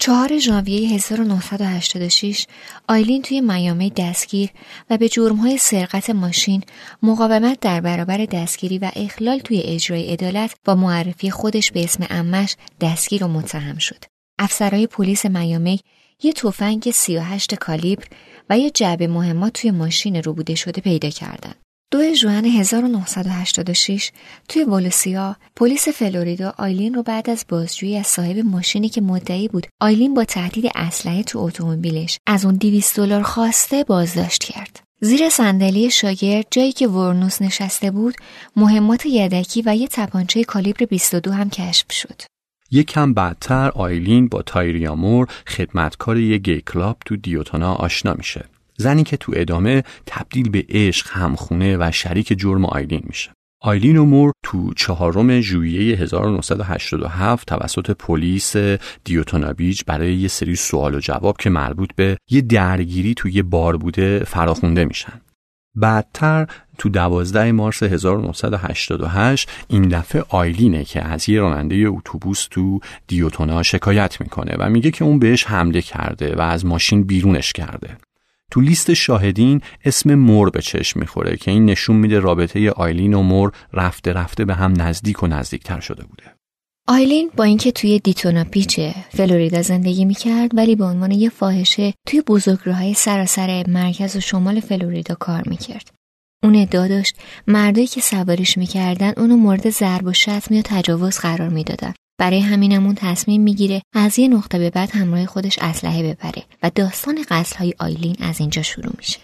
چهار 0.00 0.38
ژانویه 0.38 0.94
1986 0.94 2.46
آیلین 2.88 3.22
توی 3.22 3.40
میامی 3.40 3.90
دستگیر 3.90 4.50
و 4.90 4.96
به 4.96 5.08
جرمهای 5.08 5.58
سرقت 5.58 6.10
ماشین، 6.10 6.62
مقاومت 7.02 7.60
در 7.60 7.80
برابر 7.80 8.24
دستگیری 8.24 8.78
و 8.78 8.90
اخلال 8.96 9.38
توی 9.38 9.60
اجرای 9.60 10.12
عدالت 10.12 10.56
با 10.64 10.74
معرفی 10.74 11.30
خودش 11.30 11.72
به 11.72 11.84
اسم 11.84 12.06
عمه‌ش 12.10 12.56
دستگیر 12.80 13.24
و 13.24 13.28
متهم 13.28 13.78
شد. 13.78 14.04
افسرهای 14.38 14.86
پلیس 14.86 15.26
میامی 15.26 15.80
یه 16.22 16.32
تفنگ 16.32 16.90
38 16.90 17.54
کالیبر 17.54 18.04
و 18.50 18.58
یه 18.58 18.70
جعبه 18.70 19.06
مهمات 19.06 19.52
توی 19.52 19.70
ماشین 19.70 20.16
روبوده 20.16 20.54
شده 20.54 20.80
پیدا 20.80 21.10
کردند. 21.10 21.67
دو 21.90 22.14
ژوئن 22.14 22.44
1986 22.44 24.10
توی 24.48 24.64
ولوسیا 24.64 25.36
پلیس 25.56 25.88
فلوریدا 25.88 26.54
آیلین 26.58 26.94
رو 26.94 27.02
بعد 27.02 27.30
از 27.30 27.44
بازجویی 27.48 27.98
از 27.98 28.06
صاحب 28.06 28.38
ماشینی 28.38 28.88
که 28.88 29.00
مدعی 29.00 29.48
بود 29.48 29.66
آیلین 29.80 30.14
با 30.14 30.24
تهدید 30.24 30.64
اسلحه 30.74 31.22
تو 31.22 31.38
اتومبیلش 31.38 32.18
از 32.26 32.44
اون 32.44 32.54
200 32.54 32.96
دلار 32.96 33.22
خواسته 33.22 33.84
بازداشت 33.84 34.44
کرد. 34.44 34.80
زیر 35.00 35.28
صندلی 35.28 35.90
شاگرد 35.90 36.46
جایی 36.50 36.72
که 36.72 36.88
ورنوس 36.88 37.42
نشسته 37.42 37.90
بود 37.90 38.14
مهمات 38.56 39.06
یدکی 39.06 39.62
و 39.66 39.76
یه 39.76 39.88
تپانچه 39.88 40.44
کالیبر 40.44 40.84
22 40.84 41.32
هم 41.32 41.50
کشف 41.50 41.92
شد. 41.92 42.22
یک 42.70 42.86
کم 42.86 43.14
بعدتر 43.14 43.70
آیلین 43.74 44.28
با 44.28 44.42
تایریا 44.42 44.91
مور 44.91 45.28
خدمتکار 45.46 46.16
یک 46.16 46.42
gay 46.42 46.60
club 46.60 46.96
تو 47.06 47.16
دیتونا 47.16 47.74
آشنا 47.74 48.14
میشه. 48.14 48.44
زنی 48.80 49.04
که 49.04 49.16
تو 49.16 49.32
ادامه 49.36 49.82
تبدیل 50.06 50.48
به 50.48 50.64
عشق 50.68 51.06
همخونه 51.10 51.76
و 51.76 51.90
شریک 51.92 52.38
جرم 52.38 52.64
آیلین 52.64 53.02
میشه. 53.04 53.30
آیلین 53.62 53.96
و 53.96 54.04
مور 54.04 54.32
تو 54.42 54.74
چهارم 54.74 55.40
ژوئیه 55.40 55.96
1987 55.96 57.48
توسط 57.48 57.90
پلیس 57.90 58.56
دیتونا 59.04 59.52
بیچ 59.52 59.84
برای 59.84 60.14
یه 60.14 60.28
سری 60.28 60.56
سوال 60.56 60.94
و 60.94 61.00
جواب 61.00 61.36
که 61.36 61.50
مربوط 61.50 61.90
به 61.96 62.16
یه 62.30 62.40
درگیری 62.40 63.14
تو 63.14 63.28
یه 63.28 63.42
بار 63.42 63.76
بوده 63.76 64.24
فراخونده 64.24 64.84
میشن. 64.84 65.20
بعدتر 65.74 66.46
تو 66.78 66.88
12 66.88 67.52
مارس 67.52 67.82
1988 67.82 69.50
این 69.68 69.88
دفعه 69.88 70.24
آیلینه 70.28 70.84
که 70.84 71.02
از 71.02 71.28
یه 71.28 71.40
راننده 71.40 71.84
اتوبوس 71.88 72.46
تو 72.50 72.80
دیوتونا 73.06 73.62
شکایت 73.62 74.20
می‌کنه 74.20 74.56
و 74.58 74.70
میگه 74.70 74.90
که 74.90 75.04
اون 75.04 75.18
بهش 75.18 75.44
حمله 75.44 75.82
کرده 75.82 76.36
و 76.36 76.40
از 76.40 76.66
ماشین 76.66 77.04
بیرونش 77.04 77.52
کرده. 77.52 77.96
تو 78.50 78.60
لیست 78.60 78.94
شاهدین 78.94 79.60
اسم 79.84 80.14
مور 80.14 80.50
به 80.50 80.62
چشم 80.62 81.00
می‌خوره 81.00 81.36
که 81.36 81.50
این 81.50 81.64
نشون 81.64 81.96
میده 81.96 82.18
رابطه 82.18 82.70
آیلین 82.70 83.14
و 83.14 83.22
مور 83.22 83.52
رفته 83.72 84.12
رفته 84.12 84.44
به 84.44 84.54
هم 84.54 84.82
نزدیک 84.82 85.22
و 85.22 85.26
نزدیکتر 85.26 85.80
شده 85.80 86.04
بوده. 86.04 86.34
آیلین 86.88 87.30
با 87.36 87.44
اینکه 87.44 87.72
توی 87.72 87.98
دیتونا 87.98 88.44
پیچ 88.44 88.80
فلوریدا 89.10 89.62
زندگی 89.62 90.04
می‌کرد 90.04 90.50
ولی 90.54 90.76
به 90.76 90.84
عنوان 90.84 91.10
یه 91.10 91.28
فاحشه 91.28 91.94
توی 92.06 92.20
بزرگراهای 92.20 92.94
سراسر 92.94 93.64
مرکز 93.68 94.16
و 94.16 94.20
شمال 94.20 94.60
فلوریدا 94.60 95.14
کار 95.14 95.42
می‌کرد. 95.46 95.90
اون 96.42 96.54
ادعا 96.54 96.88
داشت 96.88 97.16
مردایی 97.46 97.86
که 97.86 98.00
سوارش 98.00 98.58
می‌کردن 98.58 99.12
اونو 99.16 99.36
مورد 99.36 99.70
ضرب 99.70 100.06
و 100.06 100.12
شتم 100.12 100.54
یا 100.54 100.62
تجاوز 100.64 101.18
قرار 101.18 101.48
می‌دادن 101.48 101.94
برای 102.18 102.40
همینمون 102.40 102.94
تصمیم 102.94 103.42
می‌گیره 103.42 103.82
از 103.94 104.18
یه 104.18 104.28
نقطه 104.28 104.58
به 104.58 104.70
بعد 104.70 104.90
همراه 104.90 105.26
خودش 105.26 105.58
اسلحه 105.60 106.02
ببره 106.02 106.42
و 106.62 106.70
داستان 106.74 107.18
های 107.58 107.74
آیلین 107.78 108.16
از 108.20 108.40
اینجا 108.40 108.62
شروع 108.62 108.92
میشه. 108.98 109.18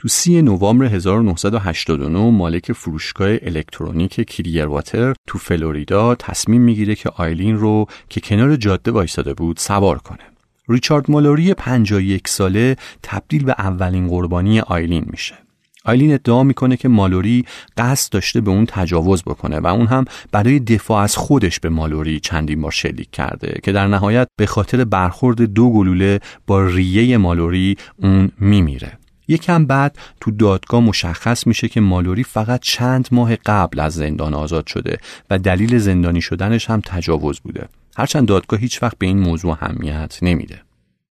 تو 0.00 0.08
سی 0.08 0.42
نوامبر 0.42 0.84
1989 0.84 2.30
مالک 2.30 2.72
فروشگاه 2.72 3.28
الکترونیک 3.28 4.20
کلیرواتر 4.20 5.14
تو 5.26 5.38
فلوریدا 5.38 6.14
تصمیم 6.14 6.60
می‌گیره 6.60 6.94
که 6.94 7.08
آیلین 7.08 7.56
رو 7.56 7.86
که 8.08 8.20
کنار 8.20 8.56
جاده 8.56 8.90
وایساده 8.90 9.34
بود 9.34 9.56
سوار 9.56 9.98
کنه. 9.98 10.24
ریچارد 10.68 11.10
مالوری 11.10 11.54
51 11.54 12.28
ساله 12.28 12.76
تبدیل 13.02 13.44
به 13.44 13.54
اولین 13.58 14.08
قربانی 14.08 14.60
آیلین 14.60 15.04
میشه. 15.06 15.47
آیلین 15.84 16.12
ادعا 16.14 16.42
می‌کنه 16.42 16.76
که 16.76 16.88
مالوری 16.88 17.44
قصد 17.76 18.12
داشته 18.12 18.40
به 18.40 18.50
اون 18.50 18.66
تجاوز 18.66 19.22
بکنه 19.22 19.60
و 19.60 19.66
اون 19.66 19.86
هم 19.86 20.04
برای 20.32 20.58
دفاع 20.58 21.02
از 21.02 21.16
خودش 21.16 21.60
به 21.60 21.68
مالوری 21.68 22.20
چندین 22.20 22.60
بار 22.60 22.70
شلیک 22.70 23.10
کرده 23.10 23.60
که 23.62 23.72
در 23.72 23.86
نهایت 23.86 24.28
به 24.36 24.46
خاطر 24.46 24.84
برخورد 24.84 25.42
دو 25.42 25.70
گلوله 25.70 26.20
با 26.46 26.66
ریه 26.66 27.16
مالوری 27.16 27.76
اون 27.96 28.30
میمیره. 28.38 28.98
یکم 29.28 29.66
بعد 29.66 29.98
تو 30.20 30.30
دادگاه 30.30 30.80
مشخص 30.80 31.46
میشه 31.46 31.68
که 31.68 31.80
مالوری 31.80 32.24
فقط 32.24 32.60
چند 32.60 33.08
ماه 33.12 33.36
قبل 33.36 33.80
از 33.80 33.94
زندان 33.94 34.34
آزاد 34.34 34.66
شده 34.66 34.98
و 35.30 35.38
دلیل 35.38 35.78
زندانی 35.78 36.20
شدنش 36.20 36.70
هم 36.70 36.82
تجاوز 36.86 37.40
بوده. 37.40 37.68
هرچند 37.96 38.28
دادگاه 38.28 38.60
هیچ 38.60 38.82
وقت 38.82 38.98
به 38.98 39.06
این 39.06 39.18
موضوع 39.18 39.52
اهمیت 39.52 40.18
نمیده. 40.22 40.62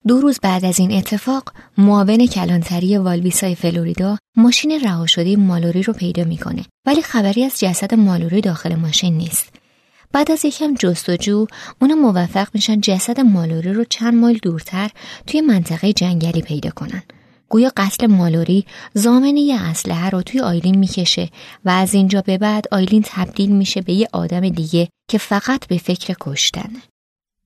دو 0.07 0.22
روز 0.22 0.39
بعد 0.41 0.65
از 0.65 0.79
این 0.79 0.91
اتفاق 0.91 1.53
معاون 1.77 2.25
کلانتری 2.25 2.98
والویسای 2.98 3.55
فلوریدا 3.55 4.17
ماشین 4.36 4.79
رها 4.83 5.05
شده 5.05 5.36
مالوری 5.36 5.83
رو 5.83 5.93
پیدا 5.93 6.24
می‌کنه 6.24 6.65
ولی 6.86 7.01
خبری 7.01 7.43
از 7.43 7.60
جسد 7.60 7.93
مالوری 7.93 8.41
داخل 8.41 8.75
ماشین 8.75 9.17
نیست. 9.17 9.50
بعد 10.12 10.31
از 10.31 10.45
یکم 10.45 10.74
جستجو 10.74 11.45
اونا 11.81 11.95
موفق 11.95 12.48
میشن 12.53 12.81
جسد 12.81 13.19
مالوری 13.19 13.74
رو 13.74 13.83
چند 13.83 14.13
مایل 14.13 14.39
دورتر 14.41 14.89
توی 15.27 15.41
منطقه 15.41 15.93
جنگلی 15.93 16.41
پیدا 16.41 16.69
کنن. 16.69 17.03
گویا 17.50 17.72
قتل 17.77 18.07
مالوری 18.07 18.65
ضامن 18.93 19.38
یه 19.38 19.62
اسلحه 19.62 20.10
رو 20.10 20.22
توی 20.22 20.39
آیلین 20.39 20.77
می‌کشه 20.77 21.29
و 21.65 21.69
از 21.69 21.93
اینجا 21.93 22.22
به 22.22 22.38
بعد 22.38 22.65
آیلین 22.72 23.03
تبدیل 23.05 23.51
میشه 23.51 23.81
به 23.81 23.93
یه 23.93 24.07
آدم 24.13 24.50
دیگه 24.50 24.89
که 25.07 25.17
فقط 25.17 25.67
به 25.67 25.77
فکر 25.77 26.15
کشتنه. 26.19 26.92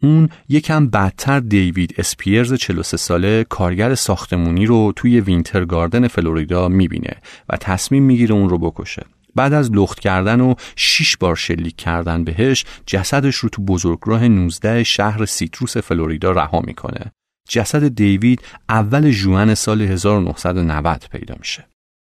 اون 0.03 0.29
یکم 0.49 0.87
بعدتر 0.87 1.39
دیوید 1.39 1.95
اسپیرز 1.97 2.53
43 2.53 2.97
ساله 2.97 3.43
کارگر 3.43 3.95
ساختمونی 3.95 4.65
رو 4.65 4.93
توی 4.95 5.21
وینتر 5.21 5.65
گاردن 5.65 6.07
فلوریدا 6.07 6.67
می‌بینه 6.67 7.15
و 7.49 7.57
تصمیم 7.57 8.03
می‌گیره 8.03 8.35
اون 8.35 8.49
رو 8.49 8.57
بکشه. 8.57 9.05
بعد 9.35 9.53
از 9.53 9.71
لخت 9.71 9.99
کردن 9.99 10.41
و 10.41 10.55
شیش 10.75 11.17
بار 11.17 11.35
شلیک 11.35 11.75
کردن 11.75 12.23
بهش 12.23 12.65
جسدش 12.85 13.35
رو 13.35 13.49
تو 13.49 13.61
بزرگراه 13.61 14.27
19 14.27 14.83
شهر 14.83 15.25
سیتروس 15.25 15.77
فلوریدا 15.77 16.31
رها 16.31 16.61
می‌کنه. 16.61 17.11
جسد 17.49 17.87
دیوید 17.87 18.41
اول 18.69 19.11
جوان 19.11 19.55
سال 19.55 19.81
1990 19.81 21.05
پیدا 21.11 21.35
میشه. 21.39 21.67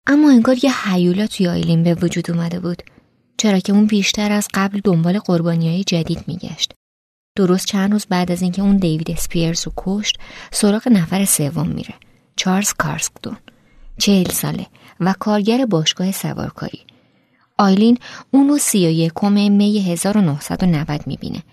اما 0.07 0.31
انگار 0.31 0.55
یه 0.63 0.89
حیولا 0.89 1.27
توی 1.27 1.47
آیلین 1.47 1.83
به 1.83 1.93
وجود 1.93 2.31
اومده 2.31 2.59
بود. 2.59 2.83
چرا 3.37 3.59
که 3.59 3.73
اون 3.73 3.85
بیشتر 3.85 4.31
از 4.31 4.47
قبل 4.53 4.79
دنبال 4.83 5.19
قربانی 5.19 5.69
های 5.69 5.83
جدید 5.83 6.23
میگشت. 6.27 6.73
درست 7.35 7.65
چند 7.65 7.91
روز 7.91 8.05
بعد 8.05 8.31
از 8.31 8.41
اینکه 8.41 8.61
اون 8.61 8.77
دیوید 8.77 9.11
اسپیرز 9.11 9.65
رو 9.65 9.73
کشت 9.77 10.17
سراغ 10.51 10.87
نفر 10.87 11.25
سوم 11.25 11.67
میره 11.67 11.93
چارلز 12.35 12.73
کارسکدون 12.73 13.37
چهل 13.97 14.29
ساله 14.29 14.65
و 14.99 15.13
کارگر 15.19 15.65
باشگاه 15.65 16.11
سوارکاری. 16.11 16.79
آیلین 17.57 17.97
اونو 18.31 18.57
سی 18.57 18.87
و 18.87 18.89
یکم 18.89 19.31
می 19.51 19.79
1990 19.79 21.07
می‌بینه 21.07 21.43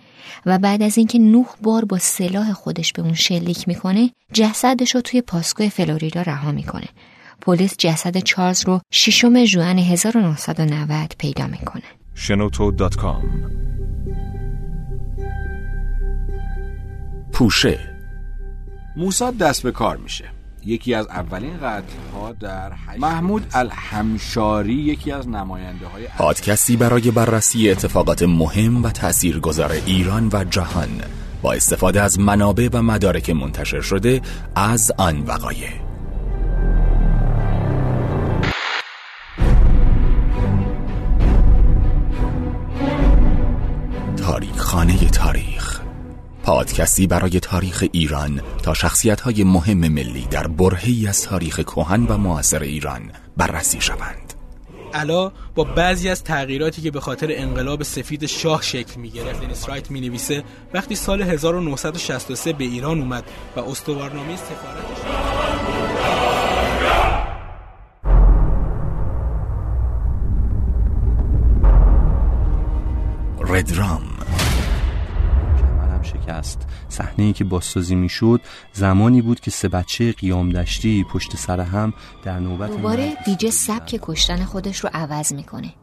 و 0.47 0.59
بعد 0.59 0.83
از 0.83 0.99
اینکه 0.99 1.19
نوح 1.19 1.47
بار 1.63 1.85
با 1.85 1.99
سلاح 1.99 2.53
خودش 2.53 2.93
به 2.93 3.03
اون 3.03 3.15
شلیک 3.15 3.69
می‌کنه 3.69 4.11
جسدش 4.33 4.95
رو 4.95 5.01
توی 5.01 5.21
پاسکو 5.21 5.69
فلوریدا 5.69 6.23
رها 6.23 6.53
می‌کنه. 6.53 6.89
پلیس 7.41 7.75
جسد 7.79 8.19
چارلز 8.19 8.65
رو 8.67 8.81
ششم 8.93 9.45
ژوئن 9.45 9.79
1990 9.79 11.15
پیدا 11.19 11.47
می‌کنه. 11.47 11.83
شنوتو.com 12.15 13.25
پوشه. 17.33 17.79
موساد 18.97 19.37
دست 19.37 19.63
به 19.63 19.73
کار 19.73 19.97
میشه. 19.97 20.25
یکی 20.65 20.95
از 20.95 21.07
اولین 21.07 21.57
قتل 21.57 21.83
ها 22.15 22.33
در 22.33 22.73
محمود 22.99 23.47
الحمشاری 23.53 24.75
یکی 24.75 25.13
از 25.13 25.29
نماینده 25.29 25.87
های 25.87 26.07
پادکستی 26.19 26.77
برای 26.77 27.11
بررسی 27.11 27.71
اتفاقات 27.71 28.23
مهم 28.23 28.85
و 28.85 28.91
تاثیرگذار 28.91 29.73
ایران 29.87 30.29
و 30.33 30.45
جهان 30.45 30.89
با 31.43 31.53
استفاده 31.53 32.03
از 32.03 32.21
منابع 32.21 32.69
و 32.73 32.83
مدارک 32.83 33.31
منتشر 33.31 33.81
شده 33.81 34.21
از 34.55 34.93
آن 34.99 35.21
وقایع. 35.21 35.69
تاریخ 44.17 44.57
خانه 44.57 45.09
تاریخ. 45.09 45.82
پادکستی 46.43 47.07
برای 47.07 47.41
تاریخ 47.41 47.85
ایران 47.93 48.41
تا 48.63 48.75
های 49.23 49.45
مهم 49.45 49.79
ملی 49.79 50.27
در 50.31 50.47
برهی 50.47 51.07
از 51.07 51.23
تاریخ 51.23 51.61
کهن 51.61 52.07
و 52.07 52.17
معاصر 52.19 52.63
ایران 52.63 53.13
بررسی 53.37 53.81
شوند. 53.81 54.33
علا 54.95 55.33
با 55.55 55.65
بعضی 55.65 56.09
از 56.09 56.25
تغییراتی 56.25 56.83
که 56.83 56.91
به 56.91 57.01
خاطر 57.01 57.29
انقلاب 57.31 57.83
سفید 57.83 58.27
شاه 58.27 58.63
شکل 58.63 59.01
می 59.01 59.11
گرفت 59.11 59.41
دنیس 59.41 59.69
رایت 59.69 59.91
می 59.91 60.01
نویسه 60.01 60.45
وقتی 60.75 60.95
سال 60.95 61.23
1963 61.23 62.53
به 62.53 62.65
ایران 62.65 62.99
اومد 62.99 63.25
و 63.57 63.61
استوارنامه 63.61 64.37
سفارتش 64.37 65.03
ردرام 73.41 74.12
شکست 76.33 76.59
صحنه 76.89 77.25
ای 77.25 77.33
که 77.33 77.45
بازسازی 77.45 77.95
می‌شد 77.95 78.41
زمانی 78.73 79.23
بود 79.23 79.41
که 79.41 79.51
سه 79.51 79.69
بچه 79.69 80.13
قیام 80.13 80.51
دشتی 80.51 81.05
پشت 81.13 81.37
سر 81.37 81.61
هم 81.61 81.95
در 82.25 82.39
نوبت 82.39 82.71
دوباره 82.71 83.17
دیجه 83.27 83.51
سبک 83.51 83.99
کشتن 84.03 84.45
خودش 84.45 84.79
رو 84.79 84.91
عوض 84.95 85.33
می‌کنه. 85.33 85.75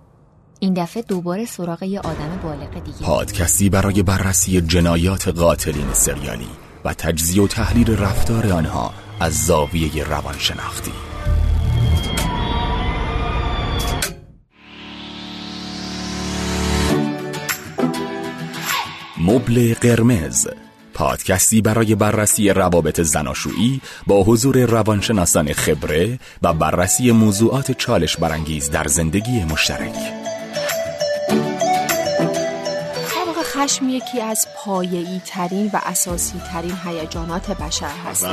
این 0.59 0.73
دفعه 0.73 1.03
دوباره 1.03 1.45
سراغ 1.45 1.83
یه 1.83 1.99
آدم 1.99 2.39
بالغ 2.43 2.83
دیگه. 2.83 3.05
پادکستی 3.05 3.69
برای 3.69 4.03
بررسی 4.03 4.61
جنایات 4.61 5.27
قاتلین 5.27 5.93
سریالی 5.93 6.47
و 6.85 6.93
تجزیه 6.93 7.43
و 7.43 7.47
تحلیل 7.47 7.97
رفتار 7.97 8.47
آنها 8.53 8.93
از 9.19 9.33
زاویه 9.33 10.03
روانشناختی. 10.03 11.08
مبل 19.19 19.73
قرمز. 19.81 20.47
پادکستی 20.93 21.61
برای 21.61 21.95
بررسی 21.95 22.49
روابط 22.49 23.01
زناشویی 23.01 23.81
با 24.07 24.23
حضور 24.23 24.65
روانشناسان 24.65 25.53
خبره 25.53 26.19
و 26.41 26.53
بررسی 26.53 27.11
موضوعات 27.11 27.71
چالش 27.71 28.17
برانگیز 28.17 28.69
در 28.69 28.87
زندگی 28.87 29.43
مشترک. 29.43 29.95
خشم 33.59 33.89
یکی 33.89 34.21
از 34.21 34.47
پایه‌ای 34.57 35.21
ترین 35.25 35.69
و 35.73 35.79
اساسی 35.85 36.41
ترین 36.51 36.73
هیجانات 36.85 37.51
بشر 37.51 37.91
هست 38.09 38.23
و 38.23 38.27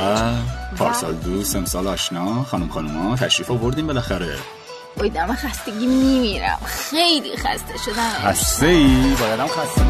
پارسال 0.77 1.13
دوست 1.13 1.55
امسال 1.55 1.87
آشنا 1.87 2.43
خانم 2.43 2.69
خانوما 2.69 3.15
تشریف 3.15 3.51
آوردیم 3.51 3.87
بالاخره. 3.87 4.35
اوی 4.99 5.09
دم 5.09 5.35
خستگی 5.35 5.85
میمیرم. 5.87 6.59
خیلی 6.65 7.37
خسته 7.37 7.77
شدم. 7.85 8.29
خسته 8.29 8.65
ای 8.65 9.15
بایدم 9.19 9.47
خسته 9.47 9.81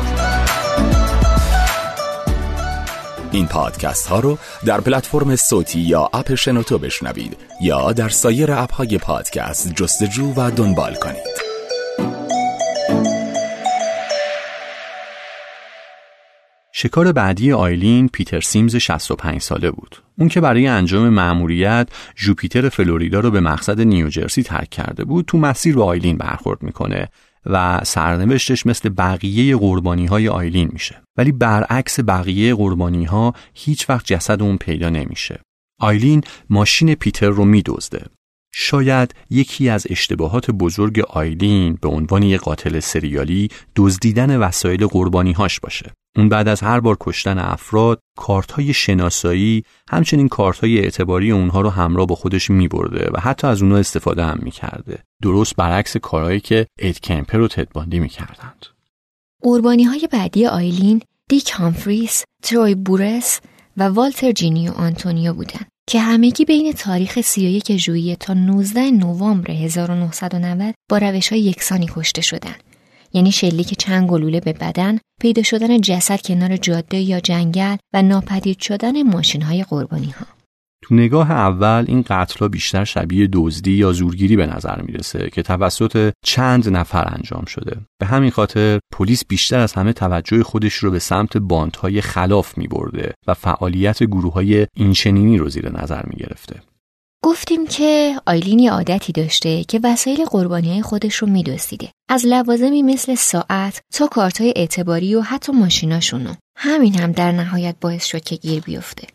این 3.32 3.48
پادکست 3.48 4.08
ها 4.08 4.20
رو 4.20 4.38
در 4.66 4.82
پلتفرم 4.82 5.36
صوتی 5.36 5.80
یا 5.80 6.10
اپ 6.14 6.36
شنوتو 6.36 6.78
بشنوید 6.78 7.38
یا 7.62 7.92
در 7.92 8.10
سایر 8.10 8.52
اپ 8.52 8.74
های 8.74 8.98
پادکست 8.98 9.74
جستجو 9.74 10.34
و 10.38 10.52
دنبال 10.52 10.96
کنید. 10.96 11.47
شکار 16.80 17.12
بعدی 17.12 17.52
آیلین 17.52 18.08
پیتر 18.08 18.42
سیمز 18.42 18.76
65 18.76 19.42
ساله 19.42 19.72
بود. 19.72 19.96
اون 20.18 20.30
که 20.30 20.42
برای 20.42 20.68
انجام 20.68 21.10
مأموریت 21.10 21.90
جوپیتر 22.16 22.70
فلوریدا 22.70 23.20
رو 23.20 23.32
به 23.32 23.40
مقصد 23.40 23.82
نیوجرسی 23.82 24.44
ترک 24.44 24.70
کرده 24.70 25.06
بود 25.06 25.26
تو 25.26 25.38
مسیر 25.38 25.76
با 25.76 25.86
آیلین 25.86 26.18
برخورد 26.18 26.64
می‌کنه 26.64 27.10
و 27.46 27.82
سرنوشتش 27.84 28.66
مثل 28.66 28.90
بقیه 28.90 29.58
قربانی 29.58 30.06
های 30.06 30.30
آیلین 30.30 30.70
میشه. 30.74 31.02
ولی 31.18 31.32
برعکس 31.32 32.00
بقیه 32.00 32.56
قربانی 32.56 33.06
ها 33.06 33.34
هیچ 33.54 33.90
وقت 33.90 34.06
جسد 34.06 34.42
اون 34.42 34.58
پیدا 34.58 34.90
نمیشه. 34.90 35.40
آیلین 35.80 36.24
ماشین 36.50 36.96
پیتر 36.96 37.30
رو 37.30 37.46
میدزده. 37.46 38.06
شاید 38.60 39.16
یکی 39.30 39.70
از 39.70 39.88
اشتباهات 39.90 40.52
بزرگ 40.52 41.00
آیلین 41.00 41.78
به 41.82 41.90
عنوان 41.90 42.24
یک 42.24 42.42
قاتل 42.42 42.80
سریالی 42.80 43.50
دزدیدن 43.76 44.38
وسایل 44.38 44.88
قربانی 44.88 45.32
هاش 45.32 45.60
باشه. 45.60 45.92
اون 46.16 46.30
بعد 46.30 46.48
از 46.48 46.62
هر 46.62 46.80
بار 46.80 46.98
کشتن 47.00 47.38
افراد 47.38 48.00
کارت 48.18 48.52
های 48.52 48.74
شناسایی 48.74 49.64
همچنین 49.90 50.28
کارت 50.28 50.60
های 50.60 50.80
اعتباری 50.80 51.32
اونها 51.32 51.62
رو 51.62 51.70
همراه 51.70 52.08
با 52.08 52.16
خودش 52.16 52.50
میبرده 52.50 53.10
و 53.14 53.20
حتی 53.20 53.48
از 53.48 53.62
اونها 53.62 53.78
استفاده 53.78 54.26
هم 54.26 54.40
می‌کرده. 54.42 55.04
درست 55.22 55.56
برعکس 55.56 55.98
کارهایی 55.98 56.40
که 56.40 56.68
اد 56.80 57.00
کمپر 57.00 57.40
و 57.40 57.48
تد 57.48 57.65
باندی 57.65 58.00
می‌کردند. 58.00 58.66
قربانی 59.42 59.84
های 59.84 60.10
بعدی 60.12 60.46
آیلین 60.46 61.02
دیک 61.30 61.50
هامفریس، 61.50 62.24
تروی 62.44 62.76
بورس 62.76 63.42
و 63.78 63.84
والتر 63.84 64.32
جینو 64.32 64.72
آنتونیو 64.72 65.34
بودن. 65.34 65.66
که 65.90 66.00
همگی 66.00 66.46
بین 66.46 66.74
تاریخ 66.74 67.22
31 67.22 67.78
ژوئیه 67.78 68.16
تا 68.16 68.34
19 68.34 68.92
نوامبر 68.92 69.52
1990 69.52 70.76
با 70.90 70.98
روش 70.98 71.30
های 71.30 71.42
یکسانی 71.42 71.88
کشته 71.96 72.22
شدند. 72.22 72.64
یعنی 73.14 73.32
شلیک 73.32 73.78
چند 73.78 74.10
گلوله 74.10 74.40
به 74.40 74.54
بدن، 74.54 75.00
پیدا 75.22 75.44
شدن 75.44 75.82
جسد 75.82 76.22
کنار 76.22 76.58
جاده 76.58 76.98
یا 76.98 77.20
جنگل 77.20 77.78
و 77.94 78.02
ناپدید 78.02 78.60
شدن 78.60 79.04
ماشین 79.04 79.42
های 79.42 79.64
قربانی 79.64 80.10
ها. 80.10 80.37
تو 80.82 80.96
نگاه 80.96 81.32
اول 81.32 81.86
این 81.88 82.06
قتل 82.08 82.48
بیشتر 82.48 82.84
شبیه 82.84 83.30
دزدی 83.34 83.72
یا 83.72 83.92
زورگیری 83.92 84.36
به 84.36 84.46
نظر 84.46 84.82
می‌رسه 84.82 85.30
که 85.30 85.44
توسط 85.44 86.12
چند 86.26 86.70
نفر 86.70 87.14
انجام 87.16 87.46
شده. 87.46 87.78
به 88.00 88.06
همین 88.06 88.32
خاطر 88.32 88.80
پلیس 88.94 89.26
بیشتر 89.26 89.60
از 89.60 89.74
همه 89.74 89.94
توجه 89.94 90.44
خودش 90.44 90.74
رو 90.74 90.92
به 90.92 91.00
سمت 91.00 91.38
باندهای 91.38 92.02
خلاف 92.02 92.58
می 92.58 92.68
برده 92.68 93.14
و 93.28 93.34
فعالیت 93.34 94.04
گروه 94.04 94.34
های 94.34 94.68
اینچنینی 94.76 95.38
رو 95.38 95.50
زیر 95.50 95.82
نظر 95.82 96.02
می 96.06 96.16
گرفته. 96.16 96.62
گفتیم 97.24 97.68
که 97.68 98.16
آیلین 98.26 98.70
عادتی 98.70 99.14
داشته 99.14 99.64
که 99.64 99.80
وسایل 99.84 100.26
قربانی 100.26 100.82
خودش 100.82 101.16
رو 101.16 101.28
میدوستیده. 101.28 101.90
از 102.10 102.26
لوازمی 102.26 102.84
مثل 102.84 103.16
ساعت 103.16 103.82
تا 103.94 104.08
کارتای 104.08 104.54
اعتباری 104.56 105.16
و 105.16 105.22
حتی 105.22 105.52
ماشیناشونو. 105.52 106.34
همین 106.58 107.00
هم 107.00 107.12
در 107.12 107.32
نهایت 107.32 107.76
باعث 107.82 108.06
شد 108.06 108.24
که 108.24 108.36
گیر 108.36 108.62
بیفته. 108.62 109.08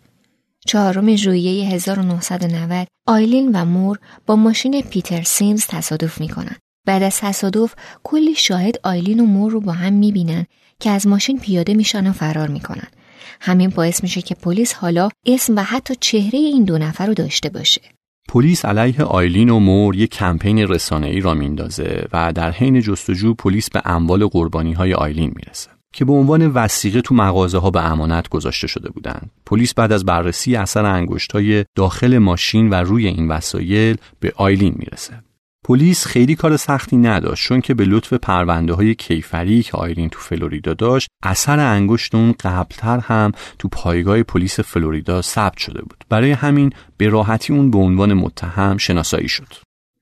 چهارم 0.66 1.16
ژوئیه 1.16 1.70
1990 1.74 2.86
آیلین 3.06 3.50
و 3.54 3.64
مور 3.64 3.98
با 4.26 4.36
ماشین 4.36 4.82
پیتر 4.82 5.22
سیمز 5.22 5.66
تصادف 5.66 6.20
می‌کنن. 6.20 6.56
بعد 6.86 7.02
از 7.02 7.18
تصادف 7.20 7.74
کلی 8.02 8.34
شاهد 8.34 8.74
آیلین 8.82 9.20
و 9.20 9.26
مور 9.26 9.52
رو 9.52 9.60
با 9.60 9.72
هم 9.72 9.92
می‌بینن 9.92 10.46
که 10.80 10.90
از 10.90 11.06
ماشین 11.06 11.38
پیاده 11.38 11.74
میشن 11.74 12.06
و 12.06 12.12
فرار 12.12 12.48
می‌کنن. 12.48 12.86
همین 13.40 13.70
باعث 13.70 14.02
میشه 14.02 14.22
که 14.22 14.34
پلیس 14.34 14.74
حالا 14.74 15.08
اسم 15.26 15.56
و 15.56 15.62
حتی 15.62 15.94
چهره 16.00 16.38
این 16.38 16.64
دو 16.64 16.78
نفر 16.78 17.06
رو 17.06 17.14
داشته 17.14 17.48
باشه. 17.48 17.80
پلیس 18.28 18.64
علیه 18.64 19.02
آیلین 19.02 19.50
و 19.50 19.58
مور 19.58 19.96
یک 19.96 20.10
کمپین 20.10 20.58
رسانه‌ای 20.58 21.20
راه 21.20 21.34
میندازه 21.34 22.06
و 22.12 22.32
در 22.32 22.50
حین 22.50 22.80
جستجو 22.80 23.34
پلیس 23.34 23.70
به 23.70 23.82
اموال 23.84 24.26
قربانی 24.26 24.72
های 24.72 24.94
آیلین 24.94 25.32
می‌رسه. 25.36 25.70
که 25.92 26.04
به 26.04 26.12
عنوان 26.12 26.46
وثیقه 26.46 27.00
تو 27.00 27.14
مغازه 27.14 27.58
ها 27.58 27.70
به 27.70 27.82
امانت 27.82 28.28
گذاشته 28.28 28.66
شده 28.66 28.90
بودند. 28.90 29.30
پلیس 29.46 29.74
بعد 29.74 29.92
از 29.92 30.04
بررسی 30.04 30.56
اثر 30.56 30.84
انگشت 30.84 31.32
های 31.32 31.64
داخل 31.74 32.18
ماشین 32.18 32.70
و 32.70 32.74
روی 32.74 33.06
این 33.06 33.28
وسایل 33.28 33.96
به 34.20 34.32
آیلین 34.36 34.74
می‌رسه. 34.78 35.22
پلیس 35.64 36.06
خیلی 36.06 36.34
کار 36.34 36.56
سختی 36.56 36.96
نداشت 36.96 37.48
چون 37.48 37.60
که 37.60 37.74
به 37.74 37.84
لطف 37.84 38.12
پرونده 38.12 38.74
های 38.74 38.94
کیفری 38.94 39.62
که 39.62 39.76
آیلین 39.76 40.08
تو 40.08 40.18
فلوریدا 40.20 40.74
داشت 40.74 41.08
اثر 41.22 41.60
انگشت 41.60 42.14
اون 42.14 42.34
قبلتر 42.40 42.98
هم 42.98 43.32
تو 43.58 43.68
پایگاه 43.68 44.22
پلیس 44.22 44.60
فلوریدا 44.60 45.22
ثبت 45.22 45.58
شده 45.58 45.82
بود 45.82 46.04
برای 46.08 46.30
همین 46.30 46.72
به 46.96 47.08
راحتی 47.08 47.52
اون 47.52 47.70
به 47.70 47.78
عنوان 47.78 48.14
متهم 48.14 48.76
شناسایی 48.76 49.28
شد 49.28 49.54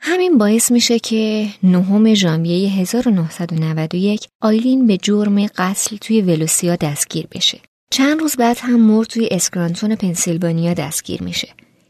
همین 0.03 0.39
باعث 0.39 0.71
میشه 0.71 0.99
که 0.99 1.47
نهم 1.63 2.15
ژانویه 2.15 2.71
1991 2.71 4.27
آیلین 4.43 4.87
به 4.87 4.97
جرم 4.97 5.47
قتل 5.47 5.97
توی 5.97 6.21
ولوسیا 6.21 6.77
دستگیر 6.77 7.27
بشه. 7.33 7.61
چند 7.93 8.21
روز 8.21 8.37
بعد 8.37 8.57
هم 8.61 8.81
مور 8.81 9.05
توی 9.05 9.29
اسکرانتون 9.31 9.95
پنسیلوانیا 9.95 10.75
دستگیر 10.75 11.23
میشه. 11.23 11.49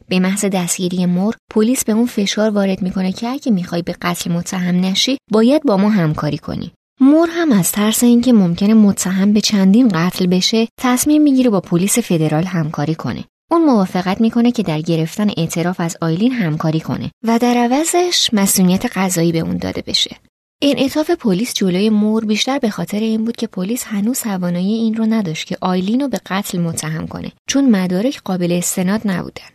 به 0.09 0.21
محض 0.21 0.45
دستگیری 0.45 1.07
مور 1.07 1.35
پلیس 1.51 1.85
به 1.85 1.93
اون 1.93 2.07
فشار 2.07 2.51
وارد 2.51 2.83
می‌کنه 2.83 3.13
که 3.13 3.29
اگه 3.29 3.53
می‌خوای 3.53 3.83
به 3.83 3.95
قتل 4.03 4.33
متهم 4.33 4.81
نشی 4.81 5.19
باید 5.31 5.63
با 5.63 5.77
ما 5.77 5.89
همکاری 5.91 6.39
کنی. 6.39 6.73
مور 7.01 7.29
هم 7.33 7.53
از 7.53 7.73
ترس 7.73 8.03
اینکه 8.05 8.33
ممکنه 8.33 8.75
متهم 8.75 9.33
به 9.33 9.41
چندین 9.41 9.89
قتل 9.89 10.27
بشه 10.27 10.69
تصمیم 10.81 11.23
می‌گیره 11.23 11.51
با 11.51 11.61
پلیس 11.61 11.99
فدرال 11.99 12.45
همکاری 12.45 12.95
کنه. 12.95 13.25
اون 13.53 13.65
موافقت 13.65 14.21
می‌کنه 14.21 14.53
که 14.53 14.63
در 14.63 14.81
گرفتن 14.81 15.31
اعتراف 15.37 15.81
از 15.81 15.97
آیلین 16.01 16.33
همکاری 16.33 16.81
کنه 16.81 17.11
و 17.27 17.39
در 17.39 17.55
عوضش 17.57 18.31
مسئولیت 18.33 18.99
قضایی 18.99 19.33
به 19.33 19.39
اون 19.39 19.57
داده 19.57 19.83
بشه. 19.87 20.17
انعطاف 20.63 21.11
پلیس 21.11 21.55
جلوی 21.55 21.91
مور 21.91 22.25
بیشتر 22.25 22.59
به 22.59 22.71
خاطر 22.71 23.01
این 23.01 23.25
بود 23.25 23.37
که 23.37 23.47
پلیس 23.47 23.85
هنوز 23.87 24.21
توانایی 24.21 24.75
این 24.75 24.95
رو 24.95 25.07
نداشت 25.07 25.47
که 25.47 25.57
آیلین 25.61 26.01
رو 26.01 26.09
به 26.09 26.21
قتل 26.27 26.59
متهم 26.61 27.07
کنه 27.07 27.33
چون 27.47 27.71
مدارک 27.71 28.21
قابل 28.25 28.53
استناد 28.53 29.01
نبودن. 29.05 29.51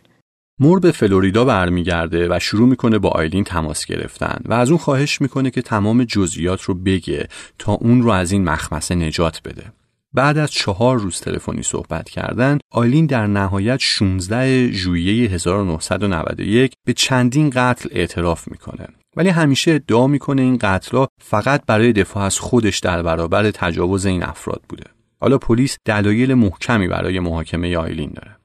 مور 0.60 0.80
به 0.80 0.92
فلوریدا 0.92 1.44
برمیگرده 1.44 2.28
و 2.30 2.38
شروع 2.38 2.68
می‌کنه 2.68 2.98
با 2.98 3.08
آیلین 3.08 3.44
تماس 3.44 3.86
گرفتن 3.86 4.40
و 4.44 4.52
از 4.52 4.70
اون 4.70 4.78
خواهش 4.78 5.20
می‌کنه 5.20 5.50
که 5.50 5.62
تمام 5.62 6.04
جزئیات 6.04 6.62
رو 6.62 6.74
بگه 6.74 7.28
تا 7.58 7.72
اون 7.72 8.02
رو 8.02 8.10
از 8.10 8.32
این 8.32 8.44
مخمسه 8.44 8.94
نجات 8.94 9.40
بده. 9.44 9.72
بعد 10.16 10.38
از 10.38 10.50
چهار 10.50 10.98
روز 10.98 11.20
تلفنی 11.20 11.62
صحبت 11.62 12.10
کردن 12.10 12.58
آیلین 12.72 13.06
در 13.06 13.26
نهایت 13.26 13.78
16 13.80 14.72
ژوئیه 14.72 15.30
1991 15.30 16.72
به 16.86 16.92
چندین 16.92 17.50
قتل 17.50 17.88
اعتراف 17.92 18.48
می‌کنه 18.48 18.86
ولی 19.16 19.28
همیشه 19.28 19.72
ادعا 19.72 20.06
می‌کنه 20.06 20.42
این 20.42 20.58
قتلها 20.60 21.08
فقط 21.20 21.62
برای 21.66 21.92
دفاع 21.92 22.22
از 22.24 22.38
خودش 22.38 22.78
در 22.78 23.02
برابر 23.02 23.50
تجاوز 23.50 24.06
این 24.06 24.22
افراد 24.22 24.62
بوده. 24.68 24.84
حالا 25.20 25.38
پلیس 25.38 25.76
دلایل 25.84 26.34
محکمی 26.34 26.88
برای 26.88 27.20
محاکمه 27.20 27.76
آیلین 27.76 28.10
داره. 28.10 28.36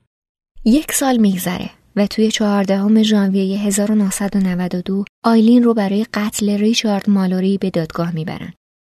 یک 0.66 0.92
سال 0.92 1.18
میگذره 1.18 1.70
و 1.96 2.08
توی 2.08 2.32
چهاردهم 2.32 3.04
ژانویه 3.04 3.60
1992 3.60 5.06
آیلین 5.24 5.64
رو 5.64 5.74
برای 5.74 6.06
قتل 6.14 6.50
ریچارد 6.50 7.10
مالوری 7.10 7.58
به 7.58 7.70
دادگاه 7.70 8.16
می‌برن. 8.16 8.54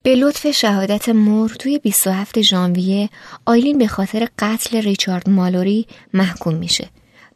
به 0.05 0.17
لطف 0.17 0.51
شهادت 0.51 1.09
مور 1.09 1.51
توی 1.51 1.79
27 1.79 2.41
ژانویه 2.41 3.09
آیلین 3.47 3.79
به 3.79 3.87
خاطر 3.87 4.29
قتل 4.39 4.83
ریچارد 4.83 5.31
مالوری 5.31 5.87
محکوم 6.15 6.55
میشه. 6.55 6.89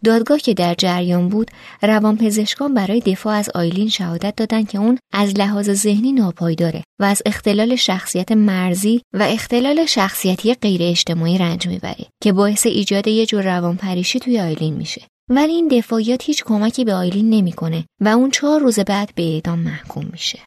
دادگاه 0.04 0.38
که 0.38 0.54
در 0.54 0.74
جریان 0.74 1.28
بود 1.28 1.50
روانپزشکان 1.82 2.74
برای 2.74 3.00
دفاع 3.00 3.34
از 3.34 3.50
آیلین 3.54 3.88
شهادت 3.88 4.36
دادند 4.36 4.68
که 4.68 4.78
اون 4.78 4.98
از 5.12 5.34
لحاظ 5.34 5.70
ذهنی 5.70 6.12
ناپایداره 6.12 6.82
و 7.00 7.04
از 7.04 7.22
اختلال 7.26 7.76
شخصیت 7.76 8.32
مرزی 8.32 9.02
و 9.12 9.22
اختلال 9.22 9.86
شخصیتی 9.86 10.54
غیر 10.54 10.82
اجتماعی 10.82 11.38
رنج 11.38 11.66
می‌بره 11.66 12.06
که 12.22 12.32
باعث 12.32 12.66
ایجاد 12.66 13.08
یه 13.08 13.26
جور 13.26 13.56
روانپریشی 13.56 14.20
توی 14.20 14.40
آیلین 14.40 14.74
میشه 14.74 15.02
ولی 15.30 15.52
این 15.52 15.68
دفاعیات 15.68 16.24
هیچ 16.24 16.44
کمکی 16.44 16.84
به 16.84 16.94
آیلین 16.94 17.30
نمی‌کنه 17.30 17.84
و 18.00 18.08
اون 18.08 18.30
چهار 18.30 18.60
روز 18.60 18.78
بعد 18.78 19.12
به 19.14 19.22
اعدام 19.22 19.58
محکوم 19.58 20.08
میشه 20.12 20.38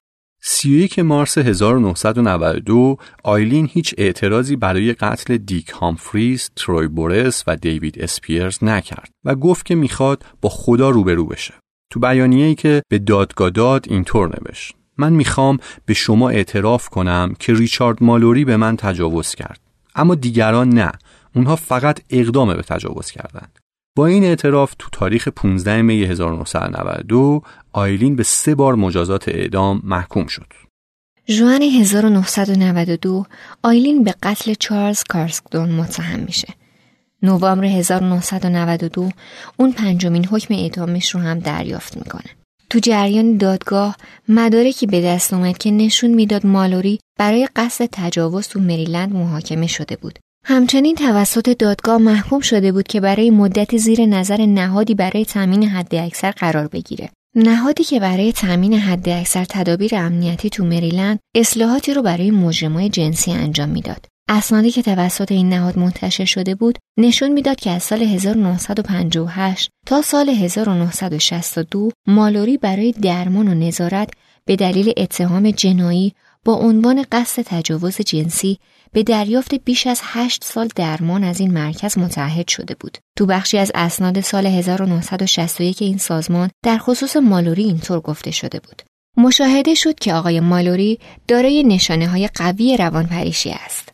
31 0.42 1.00
مارس 1.00 1.38
1992 1.38 2.98
آیلین 3.24 3.70
هیچ 3.72 3.96
اعتراضی 3.98 4.56
برای 4.56 4.94
قتل 4.94 5.38
دیک 5.38 5.70
هامفریز، 5.70 6.52
تروی 6.56 6.88
بورس 6.88 7.44
و 7.48 7.56
دیوید 7.56 8.02
اسپیرز 8.02 8.64
نکرد 8.64 9.10
و 9.26 9.36
گفت 9.36 9.66
که 9.66 9.76
می‌خواد 9.76 10.26
با 10.42 10.50
خدا 10.50 10.90
روبرو 10.90 11.26
بشه. 11.26 11.54
تو 11.92 12.00
بیانیه‌ای 12.00 12.56
که 12.56 12.82
به 12.90 13.00
دادگاه 13.00 13.50
داد 13.50 13.86
اینطور 13.90 14.28
نوشت: 14.28 14.76
من 14.98 15.14
می‌خوام 15.14 15.58
به 15.86 15.94
شما 15.94 16.30
اعتراف 16.30 16.90
کنم 16.90 17.36
که 17.40 17.54
ریچارد 17.54 18.04
مالوری 18.04 18.46
به 18.46 18.58
من 18.58 18.78
تجاوز 18.78 19.36
کرد. 19.36 19.60
اما 19.96 20.16
دیگران 20.16 20.70
نه. 20.70 20.92
اونها 21.36 21.56
فقط 21.56 22.02
اقدام 22.10 22.54
به 22.54 22.62
تجاوز 22.62 23.12
کردند. 23.12 23.59
با 24.00 24.06
این 24.06 24.24
اعتراف 24.24 24.74
تو 24.80 24.90
تاریخ 24.92 25.28
15 25.28 25.82
می 25.82 26.04
1992 26.04 27.42
آیلین 27.74 28.16
به 28.16 28.24
سه 28.24 28.56
بار 28.56 28.76
مجازات 28.76 29.30
اعدام 29.30 29.82
محکوم 29.84 30.28
شد. 30.28 30.46
جوان 31.26 31.62
1992 31.62 33.26
آیلین 33.64 34.04
به 34.04 34.16
قتل 34.24 34.54
چارلز 34.54 35.04
کارسکدون 35.10 35.72
متهم 35.72 36.20
میشه. 36.20 36.48
نوامبر 37.24 37.66
1992 37.66 39.10
اون 39.58 39.72
پنجمین 39.72 40.26
حکم 40.26 40.54
اعدامش 40.54 41.16
رو 41.16 41.20
هم 41.20 41.40
دریافت 41.40 41.98
می‌کنه. 41.98 42.30
تو 42.70 42.80
جریان 42.80 43.38
دادگاه 43.38 43.98
مدارکی 44.28 44.86
به 44.88 45.02
دست 45.02 45.34
اومد 45.34 45.58
که 45.58 45.72
نشون 45.72 46.12
می‌داد 46.12 46.46
مالوری 46.46 47.00
برای 47.18 47.48
قصد 47.56 47.90
تجاوز 47.92 48.48
تو 48.48 48.60
مریلند 48.60 49.14
محاکمه 49.14 49.68
شده 49.68 49.96
بود 49.96 50.20
همچنین 50.52 50.96
توسط 50.96 51.50
دادگاه 51.50 51.98
محکوم 51.98 52.40
شده 52.40 52.72
بود 52.72 52.88
که 52.88 53.00
برای 53.02 53.30
مدتی 53.30 53.78
زیر 53.78 54.06
نظر 54.06 54.46
نهادی 54.46 54.96
برای 54.96 55.26
تامین 55.26 55.64
حد 55.64 55.96
اکثر 55.96 56.32
قرار 56.32 56.68
بگیره. 56.68 57.10
نهادی 57.36 57.84
که 57.84 58.00
برای 58.00 58.32
تامین 58.32 58.74
حد 58.74 59.10
اکثر 59.10 59.46
تدابیر 59.46 59.96
امنیتی 59.96 60.50
تو 60.50 60.66
مریلند 60.66 61.20
اصلاحاتی 61.36 61.94
رو 61.94 62.02
برای 62.02 62.32
مجرمای 62.32 62.90
جنسی 62.90 63.32
انجام 63.32 63.70
می‌داد. 63.70 64.06
اسنادی 64.30 64.72
که 64.72 64.82
توسط 64.82 65.32
این 65.32 65.50
نهاد 65.50 65.80
منتشر 65.80 66.26
شده 66.26 66.56
بود 66.56 66.78
نشون 67.00 67.32
می‌داد 67.32 67.60
که 67.60 67.72
از 67.72 67.84
سال 67.84 68.04
1958 68.04 69.70
تا 69.86 70.02
سال 70.02 70.30
1962 70.30 71.92
مالوری 72.08 72.58
برای 72.58 72.92
درمان 72.92 73.48
و 73.48 73.54
نظارت 73.54 74.10
به 74.46 74.56
دلیل 74.56 74.94
اتهام 74.98 75.52
جنایی 75.52 76.14
با 76.46 76.54
عنوان 76.54 77.06
قصد 77.12 77.42
تجاوز 77.42 77.98
جنسی 77.98 78.60
به 78.92 79.04
دریافت 79.04 79.56
بیش 79.56 79.88
از 79.88 80.02
هشت 80.04 80.44
سال 80.44 80.70
درمان 80.76 81.24
از 81.24 81.40
این 81.40 81.54
مرکز 81.54 81.98
متعهد 81.98 82.48
شده 82.48 82.76
بود. 82.80 82.98
تو 83.18 83.26
بخشی 83.26 83.58
از 83.58 83.72
اسناد 83.76 84.22
سال 84.22 84.48
1961 84.48 85.82
این 85.82 85.98
سازمان 85.98 86.50
در 86.66 86.78
خصوص 86.78 87.16
مالوری 87.16 87.64
اینطور 87.64 88.00
گفته 88.00 88.32
شده 88.32 88.60
بود. 88.60 88.82
مشاهده 89.18 89.74
شد 89.74 89.96
که 89.96 90.14
آقای 90.14 90.40
مالوری 90.40 91.00
دارای 91.28 91.64
نشانه 91.64 92.08
های 92.08 92.28
قوی 92.28 92.78
روانپریشی 92.78 93.52
است. 93.52 93.90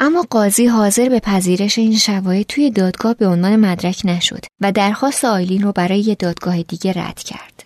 اما 0.00 0.26
قاضی 0.30 0.66
حاضر 0.66 1.08
به 1.08 1.20
پذیرش 1.20 1.78
این 1.78 1.96
شواهد 1.96 2.46
توی 2.46 2.70
دادگاه 2.70 3.14
به 3.14 3.26
عنوان 3.26 3.56
مدرک 3.56 4.02
نشد 4.04 4.44
و 4.60 4.72
درخواست 4.72 5.24
آیلین 5.24 5.62
رو 5.62 5.72
برای 5.72 6.00
یه 6.00 6.14
دادگاه 6.14 6.62
دیگه 6.62 6.92
رد 6.92 7.18
کرد. 7.18 7.64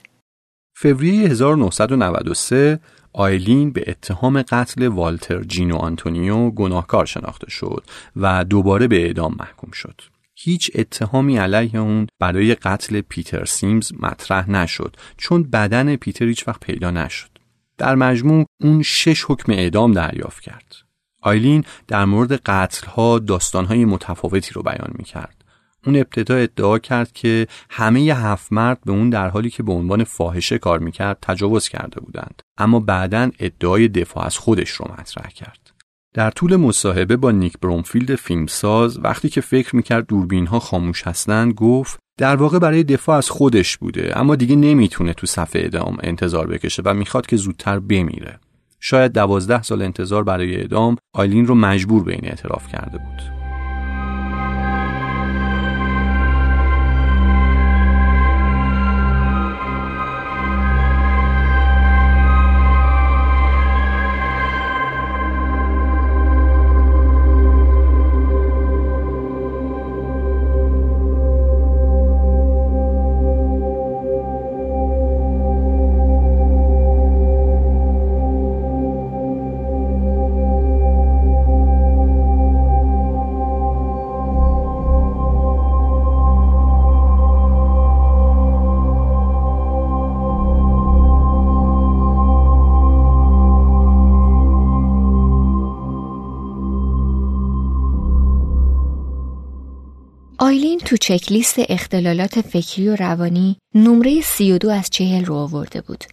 فوریه 0.76 1.28
1993 1.28 2.80
آیلین 3.14 3.70
به 3.70 3.84
اتهام 3.86 4.42
قتل 4.42 4.86
والتر 4.86 5.42
جینو 5.42 5.76
آنتونیو 5.76 6.50
گناهکار 6.50 7.06
شناخته 7.06 7.50
شد 7.50 7.84
و 8.16 8.44
دوباره 8.44 8.88
به 8.88 9.02
اعدام 9.06 9.36
محکوم 9.38 9.70
شد. 9.70 10.00
هیچ 10.34 10.70
اتهامی 10.74 11.36
علیه 11.36 11.76
اون 11.76 12.06
برای 12.18 12.54
قتل 12.54 13.00
پیتر 13.00 13.44
سیمز 13.44 13.92
مطرح 14.00 14.50
نشد 14.50 14.96
چون 15.16 15.42
بدن 15.42 15.96
پیتر 15.96 16.24
هیچ 16.24 16.48
وقت 16.48 16.60
پیدا 16.60 16.90
نشد. 16.90 17.28
در 17.78 17.94
مجموع 17.94 18.44
اون 18.60 18.82
شش 18.82 19.24
حکم 19.28 19.52
اعدام 19.52 19.92
دریافت 19.92 20.42
کرد. 20.42 20.76
آیلین 21.22 21.64
در 21.88 22.04
مورد 22.04 22.32
قتلها 22.32 23.18
داستانهای 23.18 23.84
متفاوتی 23.84 24.54
رو 24.54 24.62
بیان 24.62 24.90
می 24.98 25.04
کرد. 25.04 25.43
اون 25.86 25.96
ابتدا 25.96 26.36
ادعا 26.36 26.78
کرد 26.78 27.12
که 27.12 27.46
همه 27.70 28.00
هفت 28.00 28.52
مرد 28.52 28.78
به 28.86 28.92
اون 28.92 29.10
در 29.10 29.28
حالی 29.28 29.50
که 29.50 29.62
به 29.62 29.72
عنوان 29.72 30.04
فاحشه 30.04 30.58
کار 30.58 30.78
می‌کرد 30.78 31.18
تجاوز 31.22 31.68
کرده 31.68 32.00
بودند. 32.00 32.42
اما 32.58 32.80
بعدا 32.80 33.30
ادعای 33.38 33.88
دفاع 33.88 34.26
از 34.26 34.38
خودش 34.38 34.70
رو 34.70 34.86
مطرح 34.98 35.30
کرد. 35.30 35.70
در 36.14 36.30
طول 36.30 36.56
مصاحبه 36.56 37.16
با 37.16 37.30
نیک 37.30 37.58
برومفیلد 37.58 38.14
فیلمساز 38.14 38.98
وقتی 38.98 39.28
که 39.28 39.40
فکر 39.40 39.76
می‌کرد 39.76 40.06
دوربین 40.06 40.46
ها 40.46 40.58
خاموش 40.58 41.06
هستند 41.06 41.52
گفت 41.52 41.98
در 42.18 42.36
واقع 42.36 42.58
برای 42.58 42.82
دفاع 42.82 43.16
از 43.16 43.30
خودش 43.30 43.76
بوده 43.76 44.12
اما 44.18 44.36
دیگه 44.36 44.56
نمی‌تونه 44.56 45.14
تو 45.14 45.26
صفحه 45.26 45.62
ادام 45.64 45.96
انتظار 46.02 46.46
بکشه 46.46 46.82
و 46.84 46.94
می‌خواد 46.94 47.26
که 47.26 47.36
زودتر 47.36 47.78
بمیره. 47.78 48.38
شاید 48.80 49.12
دوازده 49.12 49.62
سال 49.62 49.82
انتظار 49.82 50.24
برای 50.24 50.56
اعدام 50.56 50.96
آیلین 51.14 51.46
رو 51.46 51.54
مجبور 51.54 52.04
به 52.04 52.12
این 52.12 52.24
اعتراف 52.24 52.68
کرده 52.68 52.98
بود. 52.98 53.33
آیلین 100.54 100.78
تو 100.78 100.96
چکلیست 100.96 101.56
اختلالات 101.68 102.40
فکری 102.40 102.88
و 102.88 102.96
روانی 102.96 103.56
نمره 103.74 104.20
32 104.20 104.70
از 104.70 104.90
چهل 104.90 105.24
رو 105.24 105.34
آورده 105.34 105.80
بود. 105.80 106.04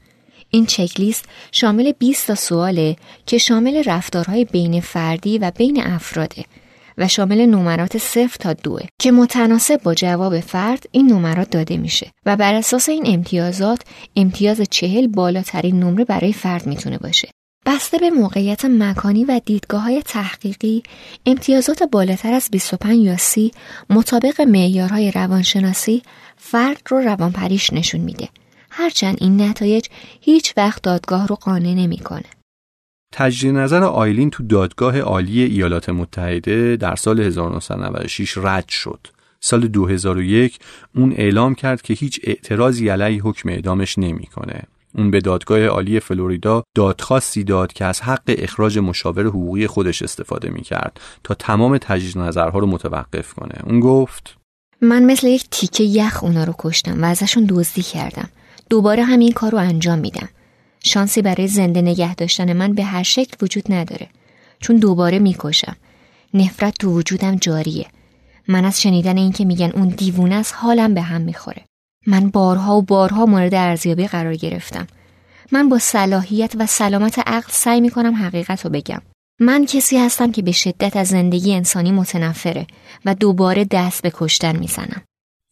این 0.50 0.66
چکلیست 0.66 1.26
شامل 1.52 1.92
20 1.92 2.28
تا 2.28 2.36
سواله 2.36 2.96
که 3.26 3.38
شامل 3.38 3.84
رفتارهای 3.86 4.46
بین 4.46 4.82
فردی 4.82 5.38
و 5.38 5.52
بین 5.52 5.84
افراده 5.84 6.46
و 6.98 7.08
شامل 7.08 7.46
نمرات 7.46 7.98
صفر 7.98 8.38
تا 8.40 8.54
دوه 8.54 8.82
که 9.00 9.12
متناسب 9.12 9.82
با 9.84 9.94
جواب 9.94 10.40
فرد 10.40 10.86
این 10.92 11.08
نمرات 11.08 11.50
داده 11.50 11.78
میشه 11.78 12.12
و 12.26 12.36
بر 12.36 12.54
اساس 12.54 12.90
این 12.90 13.04
امتیازات 13.06 13.82
امتیاز 14.16 14.62
چهل 14.70 15.08
بالاترین 15.08 15.80
نمره 15.80 16.06
برای 16.06 16.34
فرد 16.34 16.68
می‌تونه 16.68 16.98
باشه 16.98 17.30
بسته 17.66 17.98
به 17.98 18.10
موقعیت 18.10 18.66
مکانی 18.66 19.26
و 19.26 19.42
دیدگاه 19.46 19.82
های 19.82 20.02
تحقیقی 20.02 20.84
امتیازات 21.26 21.84
بالاتر 21.84 22.34
از 22.34 22.50
25 22.52 23.06
یا 23.06 23.18
30 23.18 23.52
مطابق 23.90 24.42
معیارهای 24.42 25.12
روانشناسی 25.12 26.04
فرد 26.38 26.82
رو 26.90 26.98
روانپریش 26.98 27.74
نشون 27.74 28.02
میده 28.02 28.30
هرچند 28.70 29.18
این 29.22 29.42
نتایج 29.42 29.86
هیچ 30.22 30.54
وقت 30.58 30.82
دادگاه 30.84 31.28
رو 31.28 31.36
قانع 31.36 31.74
نمی‌کنه. 31.74 32.26
تجدید 33.14 33.56
نظر 33.56 33.84
آیلین 33.84 34.30
تو 34.30 34.44
دادگاه 34.44 35.00
عالی 35.00 35.42
ایالات 35.42 35.90
متحده 35.90 36.76
در 36.76 36.96
سال 36.96 37.20
1996 37.20 38.38
رد 38.38 38.70
شد. 38.70 39.08
سال 39.40 39.68
2001 39.68 40.60
اون 40.96 41.14
اعلام 41.18 41.56
کرد 41.56 41.82
که 41.82 41.94
هیچ 41.94 42.20
اعتراضی 42.24 42.90
علیه 42.90 43.22
حکم 43.24 43.50
اعدامش 43.50 43.98
نمی‌کنه. 43.98 44.64
اون 44.96 45.12
به 45.12 45.22
دادگاه 45.22 45.66
عالی 45.66 46.00
فلوریدا 46.00 46.64
دادخواستی 46.76 47.44
داد 47.44 47.74
که 47.74 47.86
از 47.86 48.02
حق 48.02 48.24
اخراج 48.28 48.80
مشاور 48.80 49.26
حقوقی 49.26 49.68
خودش 49.68 50.02
استفاده 50.02 50.50
می‌کرد 50.50 51.00
تا 51.24 51.34
تمام 51.34 51.78
تجدید 51.78 52.18
نظرها 52.18 52.60
رو 52.60 52.68
متوقف 52.68 53.34
کنه. 53.34 53.56
اون 53.64 53.80
گفت 53.80 54.36
من 54.82 55.06
مثل 55.06 55.28
یک 55.28 55.46
تیکه 55.52 55.84
یخ 55.84 56.24
اونا 56.24 56.44
رو 56.44 56.56
کشتم 56.58 57.04
و 57.04 57.06
ازشون 57.06 57.46
دزدی 57.50 57.82
کردم. 57.82 58.30
دوباره 58.70 59.04
همین 59.04 59.32
کار 59.32 59.52
رو 59.52 59.58
انجام 59.58 60.00
میدم. 60.00 60.30
شانسی 60.84 61.22
برای 61.22 61.48
زنده 61.48 61.82
نگه 61.82 62.16
داشتن 62.16 62.54
من 62.54 62.74
به 62.74 62.84
هر 62.84 63.04
شکل 63.04 63.38
وجود 63.42 63.64
نداره. 63.74 64.08
چون 64.60 64.76
دوباره 64.76 65.20
می‌کشم. 65.20 65.76
نفرت 66.34 66.74
تو 66.80 66.92
وجودم 66.98 67.36
جاریه. 67.36 67.86
من 68.48 68.66
از 68.66 68.82
شنیدن 68.82 69.18
اینکه 69.18 69.46
میگن 69.46 69.72
اون 69.76 69.88
دیوونه 69.88 70.36
است 70.36 70.54
حالم 70.58 70.94
به 70.94 71.02
هم 71.02 71.22
می‌خوره. 71.22 71.66
من 72.08 72.30
بارها 72.30 72.78
و 72.78 72.82
بارها 72.82 73.26
مورد 73.26 73.56
ارزیابی 73.56 74.08
قرار 74.08 74.36
گرفتم. 74.36 74.88
من 75.52 75.70
با 75.70 75.80
صلاحیت 75.80 76.54
و 76.60 76.66
سلامت 76.66 77.20
عقل 77.20 77.52
سعی 77.52 77.82
می‌کنم 77.82 78.16
حقیقت 78.16 78.66
رو 78.66 78.72
بگم. 78.72 79.02
من 79.40 79.66
کسی 79.66 79.98
هستم 79.98 80.32
که 80.32 80.42
به 80.42 80.52
شدت 80.52 80.98
از 80.98 81.08
زندگی 81.08 81.54
انسانی 81.56 81.92
متنفره 81.92 82.68
و 83.06 83.16
دوباره 83.16 83.66
دست 83.72 84.02
به 84.02 84.12
کشتن 84.14 84.56
می‌زنم. 84.56 85.02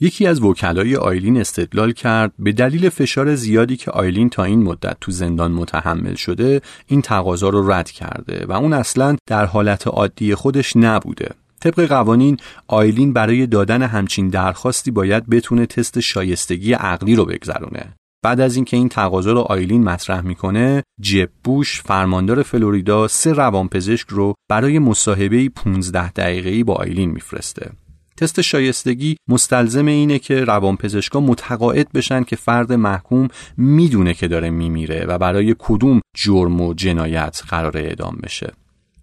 یکی 0.01 0.27
از 0.27 0.41
وکلای 0.41 0.95
آیلین 0.95 1.37
استدلال 1.37 1.91
کرد 1.91 2.31
به 2.39 2.51
دلیل 2.51 2.89
فشار 2.89 3.35
زیادی 3.35 3.77
که 3.77 3.91
آیلین 3.91 4.29
تا 4.29 4.43
این 4.43 4.63
مدت 4.63 4.97
تو 5.01 5.11
زندان 5.11 5.51
متحمل 5.51 6.15
شده 6.15 6.61
این 6.87 7.01
تقاضا 7.01 7.49
رو 7.49 7.71
رد 7.71 7.91
کرده 7.91 8.45
و 8.45 8.51
اون 8.51 8.73
اصلا 8.73 9.15
در 9.27 9.45
حالت 9.45 9.87
عادی 9.87 10.35
خودش 10.35 10.75
نبوده 10.75 11.29
طبق 11.59 11.85
قوانین 11.85 12.37
آیلین 12.67 13.13
برای 13.13 13.47
دادن 13.47 13.81
همچین 13.81 14.27
درخواستی 14.27 14.91
باید 14.91 15.29
بتونه 15.29 15.65
تست 15.65 15.99
شایستگی 15.99 16.73
عقلی 16.73 17.15
رو 17.15 17.25
بگذرونه. 17.25 17.95
بعد 18.23 18.39
از 18.39 18.55
اینکه 18.55 18.77
این 18.77 18.89
تقاضا 18.89 19.31
رو 19.31 19.39
آیلین 19.39 19.83
مطرح 19.83 20.21
می‌کنه 20.21 20.83
جب 21.01 21.29
بوش 21.43 21.81
فرماندار 21.81 22.43
فلوریدا 22.43 23.07
سه 23.07 23.33
روانپزشک 23.33 24.07
رو 24.09 24.33
برای 24.49 24.79
مصاحبه 24.79 25.49
15 25.49 26.11
دقیقه‌ای 26.11 26.63
با 26.63 26.73
آیلین 26.73 27.11
میفرسته. 27.11 27.71
تست 28.17 28.41
شایستگی 28.41 29.17
مستلزم 29.27 29.85
اینه 29.85 30.19
که 30.19 30.43
روانپزشکا 30.43 31.19
متقاعد 31.19 31.91
بشن 31.91 32.23
که 32.23 32.35
فرد 32.35 32.73
محکوم 32.73 33.27
می‌دونه 33.57 34.13
که 34.13 34.27
داره 34.27 34.49
میمیره 34.49 35.05
و 35.05 35.17
برای 35.17 35.55
کدوم 35.59 36.01
جرم 36.17 36.61
و 36.61 36.73
جنایت 36.73 37.41
قرار 37.47 37.77
اعدام 37.77 38.17
بشه. 38.23 38.53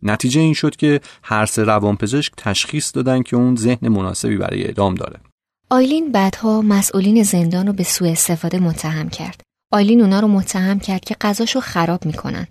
نتیجه 0.06 0.40
این 0.40 0.54
شد 0.54 0.76
که 0.76 1.00
هر 1.22 1.46
سه 1.46 1.64
روانپزشک 1.64 2.32
تشخیص 2.36 2.94
دادن 2.94 3.22
که 3.22 3.36
اون 3.36 3.56
ذهن 3.56 3.88
مناسبی 3.88 4.36
برای 4.36 4.64
اعدام 4.64 4.94
داره 4.94 5.20
آیلین 5.70 6.12
بعدها 6.12 6.62
مسئولین 6.62 7.22
زندان 7.22 7.66
رو 7.66 7.72
به 7.72 7.82
سوء 7.82 8.10
استفاده 8.10 8.58
متهم 8.58 9.08
کرد. 9.08 9.40
آیلین 9.72 10.00
اونا 10.00 10.20
رو 10.20 10.28
متهم 10.28 10.80
کرد 10.80 11.04
که 11.04 11.16
غذاشو 11.20 11.60
خراب 11.60 12.06
می‌کنن. 12.06 12.46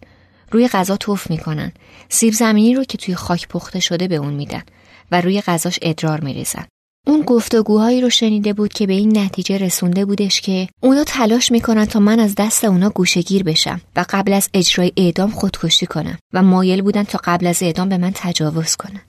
روی 0.52 0.68
غذا 0.68 0.98
توف 0.98 1.30
می‌کنن. 1.30 1.72
سیب 2.10 2.34
زمینی 2.34 2.76
رو 2.76 2.84
که 2.84 2.98
توی 2.98 3.16
خاک 3.16 3.48
پخته 3.48 3.80
شده 3.80 4.08
به 4.08 4.16
اون 4.16 4.34
میدن 4.34 4.62
و 5.12 5.22
روی 5.22 5.42
غذاش 5.42 5.80
ادرار 5.82 6.22
میریزن. 6.22 6.66
اون 7.08 7.22
گفتگوهایی 7.22 8.02
رو 8.02 8.10
شنیده 8.10 8.54
بود 8.54 8.74
که 8.74 8.88
به 8.88 8.94
این 8.94 9.18
نتیجه 9.18 9.58
رسونده 9.58 10.06
بودش 10.06 10.42
که 10.42 10.68
اونا 10.80 11.04
تلاش 11.04 11.52
می‌کنن 11.52 11.86
تا 11.86 12.00
من 12.00 12.20
از 12.20 12.36
دست 12.38 12.64
اونا 12.64 12.90
گوشگیر 12.90 13.44
بشم 13.44 13.82
و 13.96 14.06
قبل 14.10 14.34
از 14.34 14.50
اجرای 14.54 14.92
اعدام 14.98 15.30
خودکشی 15.30 15.86
کنم 15.86 16.18
و 16.34 16.44
مایل 16.44 16.82
بودن 16.82 17.04
تا 17.04 17.20
قبل 17.24 17.48
از 17.48 17.64
اعدام 17.64 17.90
به 17.90 17.98
من 17.98 18.12
تجاوز 18.16 18.76
کنن. 18.76 19.02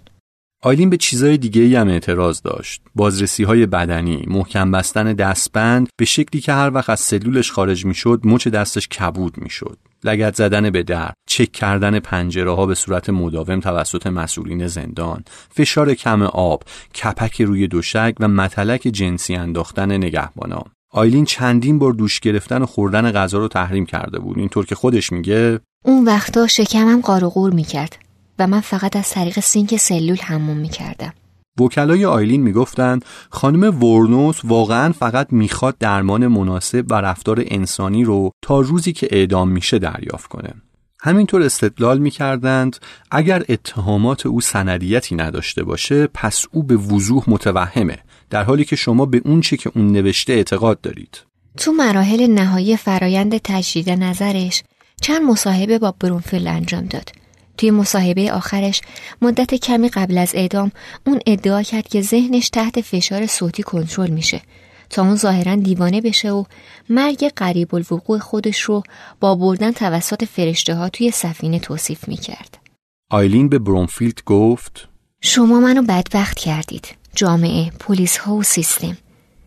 آیلین 0.67 0.91
به 0.91 0.97
چیزای 0.97 1.37
دیگه 1.37 1.81
هم 1.81 1.89
اعتراض 1.89 2.43
داشت. 2.43 2.83
بازرسی 2.95 3.45
های 3.45 3.67
بدنی، 3.67 4.25
محکم 4.27 4.71
بستن 4.71 5.13
دستبند 5.13 5.89
به 5.97 6.05
شکلی 6.05 6.41
که 6.41 6.53
هر 6.53 6.71
وقت 6.75 6.91
از 6.91 7.01
سلولش 7.01 7.53
خارج 7.53 7.85
می‌شد 7.85 8.21
مچ 8.25 8.49
دستش 8.49 8.89
کبود 8.89 9.39
می‌شد. 9.39 9.79
لگت 10.05 10.35
زدن 10.35 10.71
به 10.71 10.83
در، 10.83 11.13
چک 11.29 11.53
کردن 11.53 11.99
پنجره 11.99 12.55
ها 12.55 12.67
به 12.67 12.75
صورت 12.75 13.11
مداوم 13.11 13.61
توسط 13.61 14.07
مسئولین 14.07 14.67
زندان، 14.67 15.25
فشار 15.51 15.95
کم 15.95 16.23
آب، 16.23 16.63
کپک 17.03 17.43
روی 17.43 17.69
دوشک 17.69 18.15
و 18.21 18.29
متلک 18.29 18.81
جنسی 18.81 19.35
انداختن 19.35 19.97
نگهبانا. 19.97 20.63
آیلین 20.93 21.25
چندین 21.25 21.79
بار 21.79 21.93
دوش 21.93 22.21
گرفتن 22.21 22.63
و 22.63 22.67
خوردن 22.67 23.13
غذا 23.13 23.39
رو 23.39 23.49
تحریم 23.49 23.87
کرده 23.87 24.19
بود 24.19 24.39
اینطور 24.39 24.67
که 24.67 24.75
خودش 24.75 25.13
میگه 25.13 25.61
اون 25.85 26.05
وقتا 26.05 26.47
شکمم 26.47 27.01
قارقور 27.01 27.53
می‌کرد 27.53 28.06
و 28.39 28.47
من 28.47 28.61
فقط 28.61 28.97
از 28.97 29.11
طریق 29.11 29.41
سینک 29.41 29.77
سلول 29.77 30.19
حموم 30.19 30.57
می‌کردم. 30.57 31.13
وکلای 31.61 32.05
آیلین 32.05 32.43
می‌گفتند 32.43 33.05
خانم 33.31 33.85
ورنوس 33.85 34.41
واقعا 34.45 34.93
فقط 34.93 35.27
می‌خواد 35.31 35.79
درمان 35.79 36.27
مناسب 36.27 36.85
و 36.91 36.95
رفتار 36.95 37.45
انسانی 37.47 38.05
رو 38.05 38.31
تا 38.43 38.61
روزی 38.61 38.93
که 38.93 39.09
اعدام 39.11 39.49
میشه 39.49 39.79
دریافت 39.79 40.27
کنه. 40.27 40.55
همینطور 41.01 41.43
استدلال 41.43 41.99
می‌کردند 41.99 42.77
اگر 43.11 43.45
اتهامات 43.49 44.27
او 44.27 44.41
سندیتی 44.41 45.15
نداشته 45.15 45.65
باشه 45.65 46.07
پس 46.07 46.47
او 46.53 46.63
به 46.63 46.77
وضوح 46.77 47.25
متوهمه 47.27 47.99
در 48.31 48.45
حالی 48.45 48.65
که 48.65 48.77
شما 48.77 49.07
به 49.07 49.23
اون 49.25 49.41
چی 49.41 49.57
که 49.57 49.71
اون 49.75 49.93
نوشته 49.93 50.33
اعتقاد 50.33 50.81
دارید. 50.81 51.23
تو 51.57 51.73
مراحل 51.73 52.27
نهایی 52.27 52.77
فرایند 52.77 53.39
تجدید 53.39 53.91
نظرش 53.91 54.63
چند 55.01 55.23
مصاحبه 55.23 55.79
با 55.79 55.95
برونفیل 56.01 56.47
انجام 56.47 56.85
داد 56.85 57.13
توی 57.57 57.71
مصاحبه 57.71 58.33
آخرش 58.33 58.81
مدت 59.23 59.55
کمی 59.55 59.89
قبل 59.89 60.19
از 60.19 60.35
اعدام 60.35 60.73
اون 61.07 61.21
ادعا 61.27 61.63
کرد 61.63 61.89
که 61.89 62.03
ذهنش 62.03 62.49
تحت 62.49 62.81
فشار 62.81 63.27
صوتی 63.27 63.63
کنترل 63.63 64.11
میشه 64.11 64.41
تا 64.91 65.03
اون 65.03 65.17
ظاهرا 65.17 65.55
دیوانه 65.55 66.01
بشه 66.01 66.31
و 66.31 66.45
مرگ 66.91 67.29
قریب 67.37 67.75
الوقوع 67.75 68.19
خودش 68.19 68.61
رو 68.61 68.83
با 69.21 69.35
بردن 69.35 69.73
توسط 69.73 70.25
فرشته 70.25 70.75
ها 70.75 70.89
توی 70.89 71.11
سفینه 71.11 71.59
توصیف 71.59 72.09
می‌کرد. 72.09 72.59
آیلین 73.11 73.49
به 73.49 73.59
برونفیلد 73.59 74.25
گفت 74.27 74.89
شما 75.21 75.61
منو 75.61 75.83
بدبخت 75.83 76.39
کردید. 76.39 76.89
جامعه، 77.15 77.71
پلیس 77.71 78.19
ها 78.19 78.35
و 78.35 78.43
سیستم. 78.43 78.97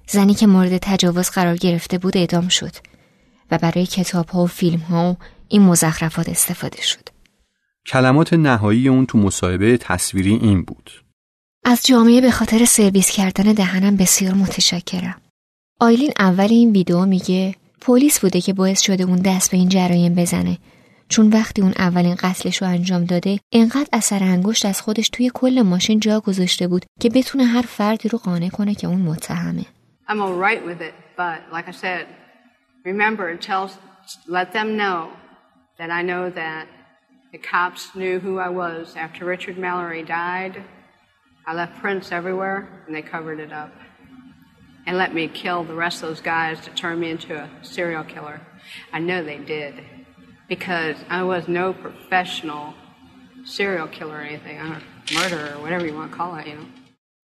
زنی 0.08 0.34
که 0.34 0.48
مورد 0.48 0.78
تجاوز 0.78 1.30
قرار 1.30 1.56
گرفته 1.56 1.98
بود 1.98 2.18
اعدام 2.18 2.48
شد 2.48 2.76
و 3.52 3.58
برای 3.58 3.86
کتاب 3.86 4.30
ها 4.30 4.44
و 4.44 4.48
فیلم 4.48 4.80
ها 4.80 5.12
و 5.12 5.18
این 5.48 5.62
مزخرفات 5.62 6.30
استفاده 6.30 6.82
شد. 6.82 7.10
کلمات 7.86 8.34
نهایی 8.34 8.88
اون 8.88 9.06
تو 9.06 9.18
مصاحبه 9.18 9.78
تصویری 9.78 10.34
این 10.34 10.62
بود. 10.64 10.92
از 11.66 11.86
جامعه 11.86 12.22
به 12.22 12.32
خاطر 12.32 12.66
سرویس 12.66 13.12
کردن 13.12 13.54
دهنم 13.54 13.98
بسیار 13.98 14.34
متشکرم. 14.34 15.22
آیلین 15.80 16.12
اول 16.20 16.48
این 16.50 16.72
ویدیو 16.72 17.06
میگه 17.06 17.56
پلیس 17.82 18.20
بوده 18.20 18.42
که 18.42 18.54
باعث 18.54 18.82
شده 18.82 19.04
اون 19.04 19.20
دست 19.20 19.52
به 19.52 19.58
این 19.58 19.70
جرایم 19.70 20.16
بزنه. 20.16 20.58
چون 21.10 21.30
وقتی 21.30 21.62
اون 21.62 21.74
اولین 21.78 22.16
قتلش 22.16 22.62
رو 22.62 22.68
انجام 22.68 23.06
داده 23.06 23.40
انقدر 23.52 23.88
اثر 23.94 24.24
انگشت 24.24 24.66
از 24.66 24.82
خودش 24.82 25.10
توی 25.10 25.32
کل 25.34 25.62
ماشین 25.62 26.00
جا 26.00 26.20
گذاشته 26.20 26.68
بود 26.68 26.86
که 27.00 27.10
بتونه 27.10 27.46
هر 27.46 27.62
فردی 27.62 28.10
رو 28.10 28.18
قانع 28.18 28.50
کنه 28.50 28.76
که 28.76 28.88
اون 28.88 29.02
متهمه. 29.02 29.66
I'm 30.08 30.22
all 30.22 30.38
right 30.48 30.66
with 30.66 30.82
it, 30.82 30.94
but 31.18 31.38
like 31.56 31.68
I 31.68 31.76
said, 31.86 32.04
remember, 32.84 33.26
tell, 33.38 33.70
let 34.28 34.48
them 34.58 34.70
know 34.82 35.10
that 35.80 35.90
I 35.92 36.02
know 36.02 36.24
that 36.42 36.66
The 37.33 37.39
cops 37.39 37.95
knew 37.95 38.21
who 38.21 38.39
I 38.39 38.49
was. 38.49 38.95
After 38.97 39.25
Richard 39.25 39.59
Mallory 39.59 40.03
died, 40.03 40.65
I 41.47 41.55
left 41.55 41.81
prints 41.81 42.13
everywhere 42.13 42.69
and 42.87 42.95
they 42.95 43.03
covered 43.03 43.41
it 43.41 43.53
up. 43.53 43.73
And 44.87 44.97
let 44.99 45.15
me 45.15 45.29
kill 45.29 45.65
the 45.65 45.75
rest 45.75 46.03
of 46.03 46.09
those 46.09 46.21
guys 46.21 46.61
to 46.61 46.71
turn 46.71 47.01
me 47.01 47.11
into 47.11 47.35
a 47.35 47.49
serial 47.63 48.05
killer. 48.05 48.41
I 48.93 48.99
know 49.01 49.25
they 49.25 49.39
did. 49.39 49.75
Because 50.49 50.97
I 51.09 51.23
was 51.23 51.49
no 51.49 51.73
professional 51.73 52.75
serial 53.45 53.89
killer 53.89 54.19
or 54.19 54.21
anything. 54.21 54.61
I'm 54.61 54.73
a 54.73 55.15
murderer 55.15 55.55
or 55.57 55.63
whatever 55.63 55.87
you 55.87 55.95
want 55.95 56.11
to 56.11 56.17
call 56.17 56.37
it, 56.37 56.47
you 56.47 56.57
know. 56.57 56.67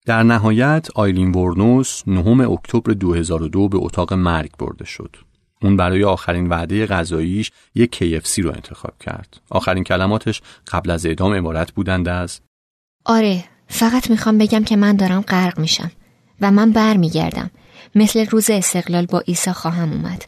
در 0.07 0.22
نهایت 0.22 0.88
آیلین 0.94 1.35
ورنوس 1.35 2.09
نهم 2.09 2.40
اکتبر 2.40 2.92
2002 2.92 3.68
به 3.68 3.79
اتاق 3.79 4.12
مرگ 4.12 4.50
برده 4.59 4.85
شد. 4.85 5.16
اون 5.62 5.78
برای 5.78 6.04
آخرین 6.04 6.48
وعده 6.48 6.86
غذاییش 6.86 7.52
یک 7.76 7.96
KFC 7.96 8.39
رو 8.39 8.50
انتخاب 8.50 8.94
کرد. 9.00 9.41
آخرین 9.50 9.84
کلماتش 9.84 10.41
قبل 10.68 10.91
از 10.91 11.06
اعدام 11.06 11.34
عبارت 11.34 11.72
بودند 11.72 12.08
از 12.08 12.39
آره 13.06 13.44
فقط 13.68 14.10
می‌خوام 14.10 14.38
بگم 14.38 14.63
که 14.63 14.76
من 14.76 14.96
دارم 14.96 15.22
غرق 15.22 15.60
میشم 15.60 15.91
و 16.41 16.52
من 16.52 16.72
برمیگردم. 16.72 17.52
مثل 17.96 18.26
روز 18.26 18.50
استقلال 18.50 19.06
با 19.06 19.20
عیسی 19.20 19.52
خواهم 19.52 19.91
اومد. 19.94 20.26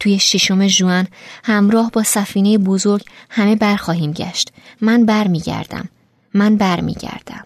توی 0.00 0.18
ششم 0.18 0.66
جوان 0.66 1.08
همراه 1.44 1.90
با 1.90 2.02
سفینه 2.02 2.58
بزرگ 2.58 3.04
همه 3.30 3.56
برخواهیم 3.56 4.12
گشت. 4.12 4.52
من 4.80 5.06
برمیگردم. 5.06 5.88
من 6.34 6.56
برمیگردم. 6.56 7.44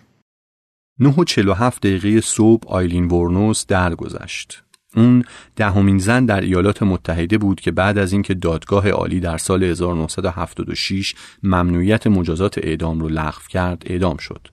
9 0.99 1.09
و 1.09 1.25
47 1.25 1.87
دقیقه 1.87 2.21
صبح 2.21 2.69
آیلین 2.69 3.09
ورنوس 3.09 3.67
درگذشت. 3.67 4.63
اون 4.97 5.25
دهمین 5.57 5.99
زن 5.99 6.27
در 6.27 6.41
ایالات 6.41 6.83
متحده 6.83 7.39
بود 7.39 7.61
که 7.61 7.71
بعد 7.71 7.99
از 7.99 8.13
اینکه 8.13 8.35
دادگاه 8.35 8.89
عالی 8.89 9.21
در 9.21 9.39
سال 9.39 9.65
1976 9.65 11.15
ممنوعیت 11.43 12.07
مجازات 12.07 12.59
اعدام 12.59 13.01
رو 13.01 13.09
لغو 13.09 13.41
کرد 13.49 13.83
اعدام 13.87 14.17
شد 14.17 14.49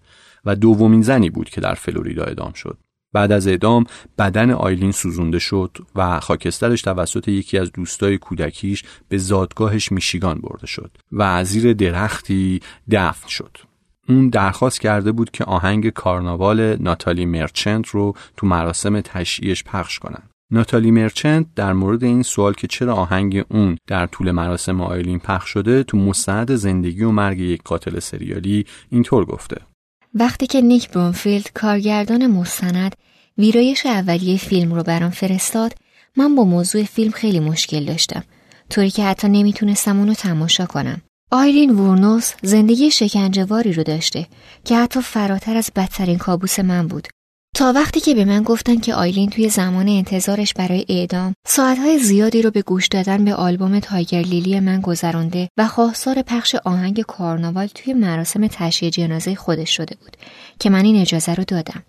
و 0.46 0.56
دومین 0.56 1.02
زنی 1.02 1.30
بود 1.30 1.50
که 1.50 1.62
در 1.62 1.74
فلوریدا 1.74 2.24
اعدام 2.24 2.54
شد 2.54 2.78
بعد 3.14 3.32
از 3.32 3.48
اعدام 3.48 3.84
بدن 4.18 4.52
آیلین 4.52 4.92
سوزونده 4.92 5.40
شد 5.40 5.78
و 5.96 6.20
خاکسترش 6.20 6.82
توسط 6.82 7.28
یکی 7.28 7.58
از 7.58 7.72
دوستای 7.72 8.18
کودکیش 8.18 8.84
به 9.10 9.18
زادگاهش 9.18 9.92
میشیگان 9.92 10.42
برده 10.42 10.68
شد 10.68 10.98
و 11.12 11.44
زیر 11.44 11.74
درختی 11.74 12.60
دفن 12.92 13.28
شد. 13.28 13.58
اون 14.10 14.30
درخواست 14.30 14.82
کرده 14.82 15.12
بود 15.12 15.32
که 15.32 15.44
آهنگ 15.44 15.90
کارناوال 15.90 16.76
ناتالی 16.76 17.26
مرچنت 17.26 17.88
رو 17.88 18.14
تو 18.38 18.48
مراسم 18.48 19.02
تشییعش 19.02 19.64
پخش 19.64 20.00
کنن. 20.00 20.29
ناتالی 20.52 20.92
مرچنت 20.92 21.46
در 21.56 21.74
مورد 21.74 22.04
این 22.04 22.24
سوال 22.24 22.54
که 22.54 22.68
چرا 22.68 22.96
آهنگ 22.96 23.46
اون 23.50 23.78
در 23.88 24.08
طول 24.08 24.32
مراسم 24.32 24.82
آیلین 24.82 25.20
پخش 25.20 25.50
شده 25.50 25.84
تو 25.84 25.98
مستند 25.98 26.56
زندگی 26.56 27.04
و 27.04 27.12
مرگ 27.12 27.40
یک 27.40 27.64
قاتل 27.64 28.00
سریالی 28.00 28.66
اینطور 28.92 29.26
گفته. 29.26 29.58
وقتی 30.14 30.48
که 30.48 30.62
نیک 30.62 30.90
برونفیلد 30.90 31.52
کارگردان 31.54 32.28
مستند 32.28 32.96
ویرایش 33.38 33.86
اولیه 33.86 34.38
فیلم 34.38 34.74
رو 34.74 34.84
برام 34.84 35.10
فرستاد 35.10 35.74
من 36.18 36.36
با 36.36 36.44
موضوع 36.44 36.84
فیلم 36.84 37.12
خیلی 37.12 37.40
مشکل 37.40 37.86
داشتم 37.86 38.24
طوری 38.70 38.90
که 38.90 39.06
حتی 39.06 39.30
نمی‌تونستم 39.30 40.00
اونو 40.00 40.14
تماشا 40.14 40.66
کنم. 40.66 41.02
آیرین 41.32 41.70
وورنوس 41.70 42.34
زندگی 42.42 42.92
شکنجهواری 42.92 43.74
رو 43.74 43.84
داشته 43.84 44.28
که 44.66 44.78
حتی 44.78 45.02
فراتر 45.02 45.58
از 45.58 45.72
بدترین 45.76 46.18
کابوس 46.18 46.60
من 46.60 46.88
بود. 46.88 47.08
تا 47.56 47.74
وقتی 47.74 48.00
که 48.00 48.16
به 48.16 48.26
من 48.26 48.44
گفتن 48.44 48.80
که 48.80 48.94
آیلین 48.94 49.30
توی 49.30 49.50
زمان 49.50 49.88
انتظارش 49.88 50.54
برای 50.54 50.86
اعدام 50.90 51.34
ساعتهای 51.48 52.00
زیادی 52.00 52.42
رو 52.42 52.52
به 52.52 52.62
گوش 52.62 52.88
دادن 52.88 53.26
به 53.26 53.34
آلبوم 53.34 53.80
تایگر 53.80 54.22
لیلی 54.22 54.60
من 54.60 54.82
گذرانده 54.82 55.50
و 55.58 55.68
خواستار 55.68 56.22
پخش 56.22 56.56
آهنگ 56.56 57.02
کارناوال 57.02 57.68
توی 57.68 57.94
مراسم 57.94 58.48
تشییع 58.48 58.92
جنازه 58.92 59.36
خودش 59.36 59.78
شده 59.78 59.96
بود 60.02 60.18
که 60.60 60.70
من 60.70 60.86
این 60.86 61.02
اجازه 61.02 61.34
رو 61.34 61.44
دادم. 61.44 61.84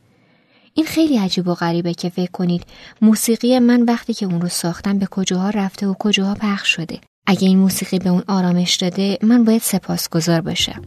این 0.75 0.87
خیلی 0.87 1.18
عجیب 1.18 1.49
و 1.49 1.55
غریبه 1.55 1.94
که 1.94 2.09
فکر 2.09 2.31
کنید 2.31 2.62
موسیقی 3.03 3.59
من 3.59 3.83
وقتی 3.83 4.14
که 4.14 4.27
اون 4.27 4.40
رو 4.40 4.49
ساختم 4.49 4.99
به 4.99 5.07
کجاها 5.07 5.51
رفته 5.51 5.87
و 5.87 5.94
کجاها 5.99 6.35
پخش 6.35 6.68
شده. 6.68 6.99
اگه 7.27 7.49
این 7.49 7.59
موسیقی 7.59 7.99
به 7.99 8.11
اون 8.11 8.23
آرامش 8.29 8.77
داده 8.77 9.18
من 9.23 9.44
باید 9.44 9.62
سپاسگزار 9.62 10.40
باشم. 10.40 10.83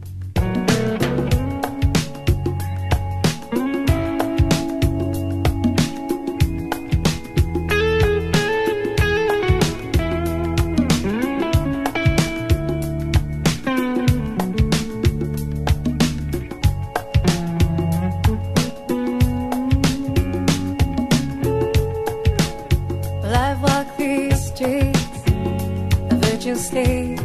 stage. 26.64 27.20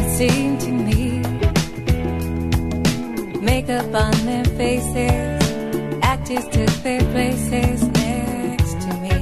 It 0.00 0.08
seemed 0.16 0.60
to 0.62 0.70
me, 0.88 1.20
makeup 3.40 3.94
on 3.94 4.16
their 4.24 4.44
faces, 4.60 5.42
actors 6.02 6.44
took 6.48 6.74
their 6.82 7.02
places 7.12 7.82
next 7.88 8.74
to 8.84 8.90
me. 9.02 9.14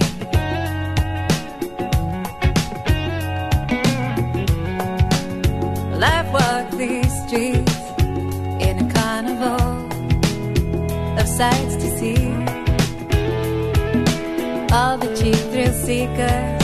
Life 5.99 6.15
I've 6.15 6.33
walked 6.33 6.79
these 6.79 7.13
streets 7.27 7.81
in 8.69 8.75
a 8.87 8.89
carnival 8.95 9.67
of 11.21 11.27
sights 11.27 11.75
to 11.83 11.89
see. 11.99 12.23
All 14.73 14.97
the 14.99 15.11
cheap 15.19 15.41
thrill 15.51 15.75
seekers, 15.85 16.63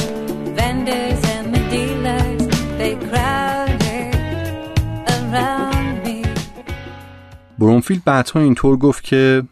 vendors. 0.55 1.30
برونفیلد 7.61 8.05
بعدها 8.05 8.41
اینطور 8.41 8.77
گفت 8.77 9.05
که 9.05 9.43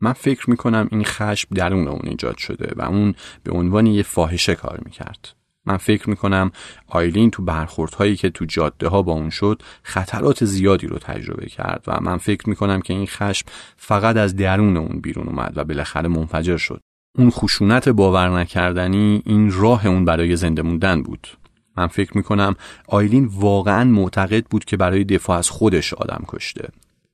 من 0.00 0.12
فکر 0.12 0.50
می‌کنم 0.50 0.88
این 0.90 1.04
خشم 1.04 1.54
درون 1.54 1.88
اون 1.88 2.00
ایجاد 2.04 2.36
شده 2.36 2.72
و 2.76 2.82
اون 2.82 3.14
به 3.42 3.52
عنوان 3.52 3.86
یه 3.86 4.02
فاحشه 4.02 4.54
کار 4.54 4.80
می‌کرد. 4.84 5.28
من 5.66 5.76
فکر 5.76 6.10
می‌کنم 6.10 6.50
آیلین 6.88 7.30
تو 7.30 7.42
برخوردهایی 7.42 8.16
که 8.16 8.30
تو 8.30 8.44
جاده 8.44 8.88
ها 8.88 9.02
با 9.02 9.12
اون 9.12 9.30
شد 9.30 9.62
خطرات 9.82 10.44
زیادی 10.44 10.86
رو 10.86 10.98
تجربه 10.98 11.46
کرد 11.46 11.84
و 11.86 12.00
من 12.00 12.16
فکر 12.16 12.48
می‌کنم 12.48 12.80
که 12.80 12.94
این 12.94 13.06
خشم 13.06 13.46
فقط 13.76 14.16
از 14.16 14.36
درون 14.36 14.76
اون 14.76 15.00
بیرون 15.00 15.26
اومد 15.26 15.52
و 15.56 15.64
بالاخره 15.64 16.08
منفجر 16.08 16.56
شد. 16.56 16.80
اون 17.18 17.30
خشونت 17.30 17.88
باور 17.88 18.28
نکردنی 18.28 19.22
این 19.26 19.52
راه 19.52 19.86
اون 19.86 20.04
برای 20.04 20.36
زنده 20.36 20.62
موندن 20.62 21.02
بود. 21.02 21.28
من 21.76 21.86
فکر 21.86 22.16
می‌کنم 22.16 22.54
آیلین 22.88 23.24
واقعا 23.24 23.84
معتقد 23.84 24.44
بود 24.44 24.64
که 24.64 24.76
برای 24.76 25.04
دفاع 25.04 25.38
از 25.38 25.50
خودش 25.50 25.94
آدم 25.94 26.24
کشته. 26.28 26.68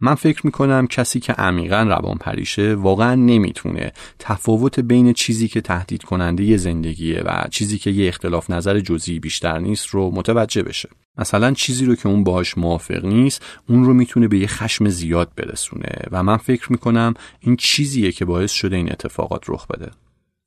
من 0.04 0.14
فکر 0.14 0.46
می‌کنم 0.46 0.86
کسی 0.86 1.20
که 1.20 1.32
عمیقا 1.32 1.82
روان 1.82 2.18
پریشه 2.18 2.74
واقعا 2.74 3.14
نمی‌تونه 3.14 3.92
تفاوت 4.18 4.80
بین 4.80 5.12
چیزی 5.12 5.48
که 5.48 5.60
تهدید 5.60 6.02
کننده 6.02 6.44
یه 6.44 6.56
زندگیه 6.56 7.22
و 7.26 7.46
چیزی 7.50 7.78
که 7.78 7.90
یه 7.90 8.08
اختلاف 8.08 8.50
نظر 8.50 8.80
جزئی 8.80 9.20
بیشتر 9.20 9.58
نیست 9.58 9.86
رو 9.86 10.10
متوجه 10.10 10.62
بشه. 10.62 10.88
مثلا 11.18 11.52
چیزی 11.52 11.86
رو 11.86 11.94
که 11.94 12.08
اون 12.08 12.24
باهاش 12.24 12.58
موافق 12.58 13.04
نیست 13.04 13.42
اون 13.68 13.84
رو 13.84 13.94
می‌تونه 13.94 14.28
به 14.28 14.38
یه 14.38 14.46
خشم 14.46 14.88
زیاد 14.88 15.32
برسونه 15.36 15.88
و 16.10 16.22
من 16.22 16.36
فکر 16.36 16.72
می‌کنم 16.72 17.14
این 17.40 17.56
چیزیه 17.56 18.12
که 18.12 18.24
باعث 18.24 18.52
شده 18.52 18.76
این 18.76 18.92
اتفاقات 18.92 19.44
رخ 19.48 19.66
بده. 19.66 19.90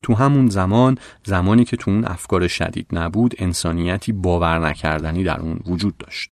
تو 0.03 0.13
همون 0.13 0.47
زمان 0.47 0.97
زمانی 1.23 1.65
که 1.65 1.77
تو 1.77 1.91
اون 1.91 2.05
افکار 2.05 2.47
شدید 2.47 2.87
نبود 2.91 3.35
انسانیتی 3.37 4.11
باور 4.11 4.69
نکردنی 4.69 5.23
در 5.23 5.39
اون 5.39 5.59
وجود 5.65 5.97
داشت. 5.97 6.29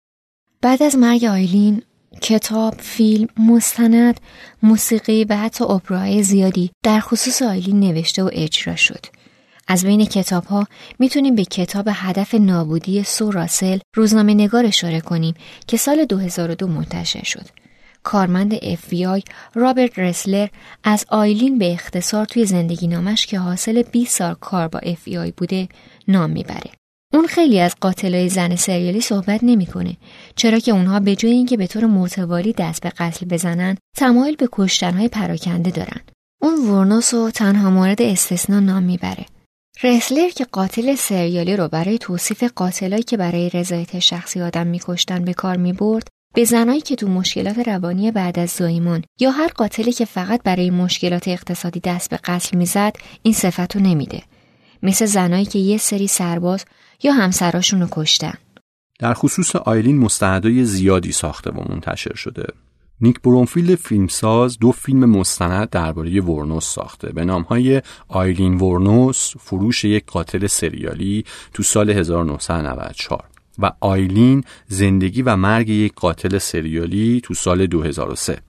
بعد 0.62 0.84
از 0.84 0.96
مرگ 0.98 1.24
آیلین 1.24 1.82
کتاب، 2.22 2.76
فیلم، 2.80 3.28
مستند، 3.38 4.20
موسیقی 4.64 5.24
و 5.24 5.38
حتی 5.38 5.64
اپراهای 5.64 6.24
زیادی 6.24 6.72
در 6.84 7.00
خصوص 7.00 7.42
آیلین 7.42 7.80
نوشته 7.80 8.24
و 8.24 8.30
اجرا 8.34 8.76
شد. 8.76 9.06
از 9.68 9.86
بین 9.86 10.06
کتاب 10.06 10.46
ها 10.46 10.68
می‌تونیم 11.00 11.36
به 11.36 11.46
کتاب 11.46 11.90
هدف 11.92 12.36
نابودی 12.36 13.04
سو 13.04 13.32
راسل 13.32 13.80
روزنامه 13.96 14.34
نگار 14.34 14.66
اشاره 14.66 15.02
کنیم 15.02 15.34
که 15.68 15.78
سال 15.78 16.06
2002 16.06 16.68
منتشر 16.68 17.24
شد. 17.24 17.46
کارمند 18.04 18.56
FBI 18.56 19.24
رابرت 19.56 20.00
رسلر 20.00 20.48
از 20.84 21.06
آیلین 21.10 21.58
به 21.58 21.74
اختصار 21.74 22.26
توی 22.26 22.46
زندگی 22.46 22.88
نامش 22.88 23.26
که 23.26 23.40
حاصل 23.40 23.84
20 23.84 24.18
سال 24.18 24.34
کار 24.34 24.68
با 24.68 24.80
FBI 24.80 25.34
بوده 25.38 25.68
نام 26.08 26.30
می‌بره. 26.30 26.72
اون 27.16 27.28
خیلی 27.28 27.60
از 27.60 27.76
قاتلای 27.82 28.30
زن 28.30 28.56
سریالی 28.56 29.02
صحبت 29.02 29.40
نمی‌کنه. 29.44 29.98
چرا 30.36 30.60
که 30.60 30.72
اونها 30.72 31.00
به 31.00 31.16
جای 31.16 31.32
اینکه 31.32 31.58
به 31.58 31.68
طور 31.68 31.86
متوالی 31.86 32.54
دست 32.54 32.82
به 32.82 32.90
قتل 32.90 33.26
بزنن 33.26 33.78
تمایل 33.98 34.36
به 34.36 34.50
کشتنهای 34.52 35.08
پراکنده 35.08 35.72
دارن. 35.72 36.02
اون 36.42 36.70
ورنوس 36.70 37.14
رو 37.14 37.32
تنها 37.32 37.70
مورد 37.70 38.02
استثنا 38.02 38.60
نام 38.60 38.84
می‌بره. 38.84 39.26
رسلر 39.84 40.30
که 40.30 40.46
قاتل 40.46 40.96
سریالی 40.96 41.56
رو 41.56 41.68
برای 41.68 41.98
توصیف 41.98 42.44
قاتلایی 42.56 43.04
که 43.04 43.18
برای 43.18 43.50
رضایت 43.50 44.00
شخصی 44.00 44.42
آدم 44.42 44.68
میکشتن 44.68 45.26
به 45.26 45.34
کار 45.34 45.58
می‌برد 45.58 46.08
به 46.34 46.44
زنایی 46.44 46.82
که 46.82 46.96
تو 46.96 47.08
مشکلات 47.08 47.68
روانی 47.68 48.12
بعد 48.12 48.40
از 48.40 48.50
زایمان 48.50 49.04
یا 49.20 49.32
هر 49.32 49.48
قاتلی 49.48 49.92
که 49.92 50.06
فقط 50.06 50.44
برای 50.44 50.70
مشکلات 50.70 51.28
اقتصادی 51.28 51.80
دست 51.80 52.10
به 52.10 52.18
قتل 52.18 52.58
می‌زد 52.58 52.96
این 53.24 53.34
صفت 53.34 53.76
رو 53.76 53.82
نمیده. 53.82 54.22
مثل 54.84 55.06
زنایی 55.06 55.46
که 55.46 55.60
یه 55.60 55.78
سری 55.78 56.08
سرباز 56.08 56.66
یا 57.04 57.14
همسراشون 57.14 57.82
رو 57.82 57.88
کشتن. 57.92 58.34
در 59.00 59.14
خصوص 59.14 59.56
آیلین 59.56 59.98
مستندای 59.98 60.66
زیادی 60.66 61.12
ساخته 61.12 61.52
و 61.52 61.74
منتشر 61.74 62.16
شده. 62.16 62.46
نیک 63.02 63.22
برونفیلد 63.22 63.76
فیلمساز 63.76 64.60
دو 64.60 64.72
فیلم 64.72 65.06
مستند 65.06 65.70
درباره 65.70 66.22
ورنوس 66.22 66.66
ساخته. 66.66 67.14
به 67.14 67.26
نامهای 67.26 67.82
آیلین 68.08 68.58
ورنوس 68.58 69.34
فروش 69.40 69.84
یک 69.84 70.06
قاتل 70.06 70.48
سریالی 70.48 71.26
تو 71.54 71.64
سال 71.64 71.90
1994 71.90 73.24
و 73.60 73.72
آیلین 73.80 74.44
زندگی 74.68 75.22
و 75.22 75.36
مرگ 75.36 75.70
یک 75.70 75.94
قاتل 75.96 76.38
سریالی 76.38 77.22
تو 77.24 77.34
سال 77.34 77.66
2003 77.66 78.42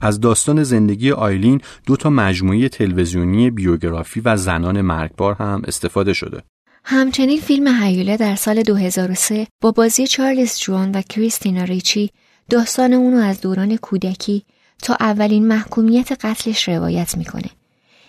از 0.00 0.20
داستان 0.20 0.62
زندگی 0.62 1.10
آیلین 1.10 1.60
دو 1.86 1.96
تا 1.96 2.10
مجموعه 2.10 2.68
تلویزیونی 2.68 3.50
بیوگرافی 3.50 4.20
و 4.20 4.36
زنان 4.36 4.80
مرگبار 4.80 5.34
هم 5.34 5.62
استفاده 5.66 6.12
شده. 6.12 6.42
همچنین 6.90 7.40
فیلم 7.40 7.82
هیوله 7.82 8.16
در 8.16 8.34
سال 8.34 8.62
2003 8.62 9.46
با 9.60 9.72
بازی 9.72 10.06
چارلز 10.06 10.58
جوان 10.58 10.90
و 10.90 11.02
کریستینا 11.02 11.64
ریچی 11.64 12.10
داستان 12.50 12.92
اونو 12.92 13.16
از 13.16 13.40
دوران 13.40 13.76
کودکی 13.76 14.44
تا 14.82 14.96
اولین 15.00 15.46
محکومیت 15.48 16.24
قتلش 16.24 16.68
روایت 16.68 17.16
می‌کنه. 17.16 17.50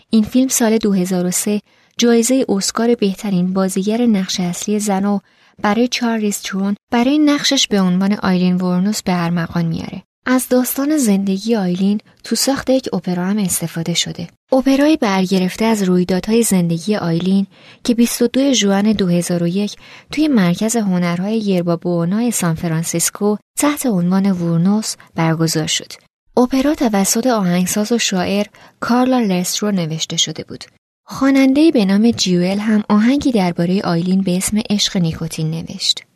این 0.10 0.24
فیلم 0.24 0.48
سال 0.48 0.78
2003 0.78 1.62
جایزه 1.98 2.46
اسکار 2.50 2.96
بهترین 2.96 3.54
بازیگر 3.54 4.06
نقش 4.06 4.40
اصلی 4.40 4.80
زن 4.80 5.20
برای 5.62 5.88
چارلیز 5.88 6.44
ترون 6.44 6.76
برای 6.92 7.18
نقشش 7.18 7.68
به 7.68 7.82
عنوان 7.82 8.14
آیلین 8.14 8.56
وورنوس 8.56 9.02
به 9.04 9.24
ارمغان 9.24 9.66
میاره. 9.66 10.04
از 10.32 10.48
داستان 10.50 10.98
زندگی 10.98 11.56
آیلین 11.56 12.00
تو 12.24 12.36
ساخت 12.36 12.70
یک 12.70 12.90
اپرا 12.94 13.26
هم 13.26 13.38
استفاده 13.38 13.94
شده. 13.94 14.28
اپرای 14.52 14.98
برگرفته 14.98 15.66
از 15.66 15.84
رویدادهای 15.84 16.44
زندگی 16.44 16.96
آیلین 16.96 17.48
که 17.84 17.94
22 17.96 18.54
ژوئن 18.54 18.92
2001 18.92 19.76
توی 20.12 20.28
مرکز 20.28 20.76
هنرهای 20.76 21.38
یربا 21.38 22.08
سان 22.32 22.56
فرانسیسکو 22.56 23.36
تحت 23.60 23.86
عنوان 23.86 24.32
وورنوس 24.32 24.96
برگزار 25.16 25.68
شد. 25.68 25.94
اپرا 26.38 26.76
توسط 26.76 27.28
آهنگساز 27.28 27.92
و 27.92 27.98
شاعر 27.98 28.46
کارلا 28.80 29.20
لوسرو 29.20 29.72
نوشته 29.72 30.18
شده 30.18 30.44
بود. 30.44 30.64
خواننده 31.06 31.72
به 31.72 31.86
نام 31.86 32.12
جوئل 32.12 32.60
هم 32.60 32.84
آهنگی 32.90 33.32
درباره 33.32 33.82
آیلین 33.82 34.22
به 34.22 34.38
اسم 34.38 34.62
عشق 34.70 34.98
نیکوتین 34.98 35.52
نوشت. 35.52 36.09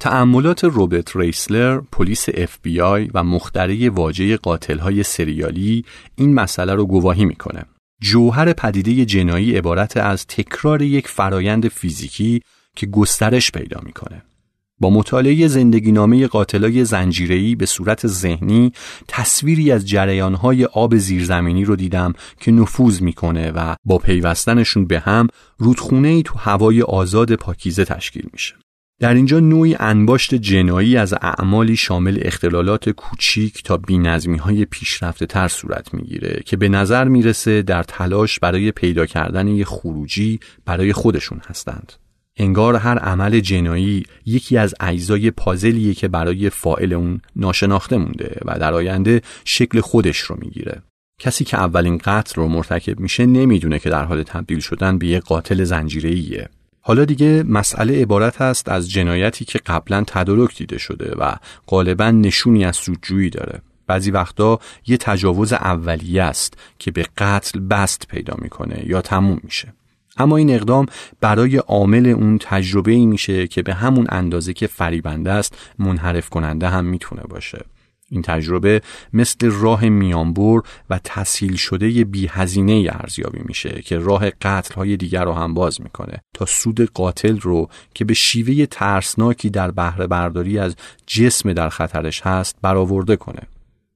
تأملات 0.00 0.64
روبرت 0.64 1.16
رسلر، 1.16 1.80
پلیس 1.92 2.26
اف 2.34 2.58
بی 2.62 2.80
آی 2.80 3.10
و 3.14 3.24
مخترع 3.24 3.90
واژه 3.90 4.36
قاتلهای 4.36 5.02
سریالی 5.02 5.84
این 6.16 6.34
مسئله 6.34 6.74
رو 6.74 6.86
گواهی 6.86 7.24
می‌کنه. 7.24 7.64
جوهر 8.00 8.52
پدیده 8.52 9.04
جنایی 9.04 9.56
عبارت 9.56 9.96
از 9.96 10.26
تکرار 10.26 10.82
یک 10.82 11.08
فرایند 11.08 11.68
فیزیکی 11.68 12.42
که 12.76 12.86
گسترش 12.86 13.50
پیدا 13.50 13.80
می‌کنه. 13.84 14.22
با 14.80 14.90
مطالعه 14.90 15.48
زندگی 15.48 15.92
نامه 15.92 16.26
قاتلای 16.26 16.84
زنجیره‌ای 16.84 17.54
به 17.54 17.66
صورت 17.66 18.06
ذهنی 18.06 18.72
تصویری 19.08 19.72
از 19.72 19.88
جریانهای 19.88 20.64
آب 20.64 20.96
زیرزمینی 20.96 21.64
رو 21.64 21.76
دیدم 21.76 22.12
که 22.40 22.52
نفوذ 22.52 23.02
می‌کنه 23.02 23.50
و 23.50 23.74
با 23.84 23.98
پیوستنشون 23.98 24.84
به 24.86 25.00
هم 25.00 25.28
رودخونه 25.58 26.08
ای 26.08 26.22
تو 26.22 26.38
هوای 26.38 26.82
آزاد 26.82 27.34
پاکیزه 27.34 27.84
تشکیل 27.84 28.28
میشه. 28.32 28.54
در 29.00 29.14
اینجا 29.14 29.40
نوعی 29.40 29.76
انباشت 29.80 30.34
جنایی 30.34 30.96
از 30.96 31.14
اعمالی 31.22 31.76
شامل 31.76 32.18
اختلالات 32.22 32.90
کوچیک 32.90 33.62
تا 33.62 33.76
بینظمی 33.76 34.38
های 34.38 34.64
پیشرفته 34.64 35.26
تر 35.26 35.48
صورت 35.48 35.94
می‌گیره 35.94 36.42
که 36.46 36.56
به 36.56 36.68
نظر 36.68 37.08
می‌رسه 37.08 37.62
در 37.62 37.82
تلاش 37.82 38.38
برای 38.38 38.72
پیدا 38.72 39.06
کردن 39.06 39.48
یه 39.48 39.64
خروجی 39.64 40.40
برای 40.64 40.92
خودشون 40.92 41.40
هستند. 41.46 41.92
انگار 42.36 42.76
هر 42.76 42.98
عمل 42.98 43.40
جنایی 43.40 44.02
یکی 44.26 44.56
از 44.56 44.74
اجزای 44.80 45.30
پازلیه 45.30 45.94
که 45.94 46.08
برای 46.08 46.50
فائل 46.50 46.92
اون 46.92 47.20
ناشناخته 47.36 47.96
مونده 47.96 48.40
و 48.44 48.58
در 48.58 48.74
آینده 48.74 49.22
شکل 49.44 49.80
خودش 49.80 50.18
رو 50.18 50.36
می‌گیره. 50.40 50.82
کسی 51.18 51.44
که 51.44 51.58
اولین 51.58 51.98
قتل 51.98 52.34
رو 52.34 52.48
مرتکب 52.48 53.00
میشه 53.00 53.26
نمی‌دونه 53.26 53.78
که 53.78 53.90
در 53.90 54.04
حال 54.04 54.22
تبدیل 54.22 54.60
شدن 54.60 54.98
به 54.98 55.06
یه 55.06 55.20
قاتل 55.20 55.64
زنجیره‌ایه 55.64 56.48
حالا 56.86 57.04
دیگه 57.04 57.44
مسئله 57.48 58.02
عبارت 58.02 58.40
است 58.40 58.68
از 58.68 58.90
جنایتی 58.90 59.44
که 59.44 59.58
قبلا 59.58 60.04
تدارک 60.06 60.56
دیده 60.56 60.78
شده 60.78 61.14
و 61.18 61.34
غالبا 61.66 62.10
نشونی 62.10 62.64
از 62.64 62.76
سودجویی 62.76 63.30
داره. 63.30 63.62
بعضی 63.86 64.10
وقتا 64.10 64.58
یه 64.86 64.96
تجاوز 64.96 65.52
اولیه 65.52 66.22
است 66.22 66.54
که 66.78 66.90
به 66.90 67.06
قتل 67.18 67.60
بست 67.60 68.08
پیدا 68.08 68.34
می‌کنه 68.38 68.82
یا 68.86 69.00
تموم 69.00 69.40
میشه. 69.42 69.72
اما 70.16 70.36
این 70.36 70.50
اقدام 70.50 70.86
برای 71.20 71.56
عامل 71.56 72.06
اون 72.06 72.38
تجربه 72.38 72.92
ای 72.92 73.06
میشه 73.06 73.46
که 73.46 73.62
به 73.62 73.74
همون 73.74 74.06
اندازه 74.08 74.52
که 74.52 74.66
فریبنده 74.66 75.32
است 75.32 75.58
منحرف 75.78 76.28
کننده 76.28 76.68
هم 76.68 76.84
می‌تونه 76.84 77.22
باشه. 77.22 77.64
این 78.10 78.22
تجربه 78.22 78.82
مثل 79.12 79.50
راه 79.50 79.88
میانبر 79.88 80.60
و 80.90 81.00
تسهیل 81.04 81.56
شده 81.56 82.04
بی 82.04 82.26
هزینه 82.26 82.90
ارزیابی 82.92 83.40
میشه 83.44 83.82
که 83.84 83.98
راه 83.98 84.30
قتل 84.30 84.74
های 84.74 84.96
دیگر 84.96 85.24
رو 85.24 85.32
هم 85.32 85.54
باز 85.54 85.80
می‌کنه 85.80 86.22
تا 86.34 86.46
سود 86.46 86.80
قاتل 86.80 87.38
رو 87.38 87.68
که 87.94 88.04
به 88.04 88.14
شیوه 88.14 88.66
ترسناکی 88.66 89.50
در 89.50 89.70
بهره 89.70 90.06
برداری 90.06 90.58
از 90.58 90.76
جسم 91.06 91.52
در 91.52 91.68
خطرش 91.68 92.20
هست 92.20 92.56
برآورده 92.62 93.16
کنه. 93.16 93.42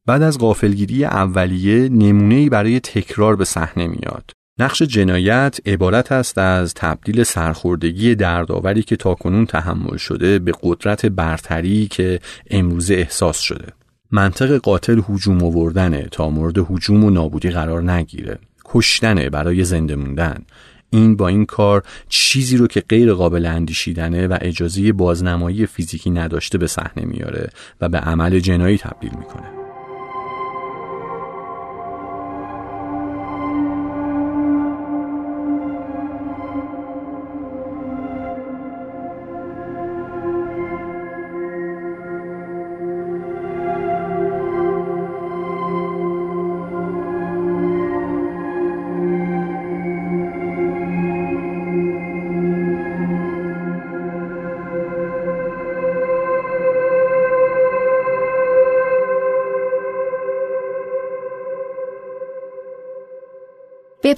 بعد 0.06 0.22
از 0.22 0.38
غافلگیری 0.38 1.04
اولیه 1.04 1.88
نمونه‌ای 1.88 2.48
برای 2.48 2.80
تکرار 2.80 3.36
به 3.36 3.44
صحنه 3.44 3.86
میاد. 3.86 4.30
نقش 4.58 4.82
جنایت 4.82 5.58
عبارت 5.66 6.12
است 6.12 6.38
از 6.38 6.74
تبدیل 6.74 7.22
سرخوردگی 7.22 8.14
دردآوری 8.14 8.82
که 8.82 8.96
تاکنون 8.96 9.46
تحمل 9.46 9.96
شده 9.96 10.38
به 10.38 10.52
قدرت 10.62 11.06
برتری 11.06 11.86
که 11.86 12.20
امروزه 12.50 12.94
احساس 12.94 13.38
شده. 13.38 13.77
منطق 14.10 14.56
قاتل 14.56 15.00
هجوم 15.08 15.44
آوردنه 15.44 16.08
تا 16.10 16.30
مورد 16.30 16.58
هجوم 16.58 17.04
و 17.04 17.10
نابودی 17.10 17.50
قرار 17.50 17.82
نگیره. 17.92 18.38
کشتنه 18.64 19.30
برای 19.30 19.64
زنده 19.64 19.96
موندن. 19.96 20.44
این 20.90 21.16
با 21.16 21.28
این 21.28 21.46
کار 21.46 21.82
چیزی 22.08 22.56
رو 22.56 22.66
که 22.66 22.80
غیر 22.80 23.14
قابل 23.14 23.46
اندیشیدنه 23.46 24.26
و 24.26 24.38
اجازه 24.40 24.92
بازنمایی 24.92 25.66
فیزیکی 25.66 26.10
نداشته 26.10 26.58
به 26.58 26.66
صحنه 26.66 27.04
میاره 27.04 27.50
و 27.80 27.88
به 27.88 27.98
عمل 27.98 28.38
جنایی 28.38 28.78
تبدیل 28.78 29.10
می‌کنه. 29.18 29.57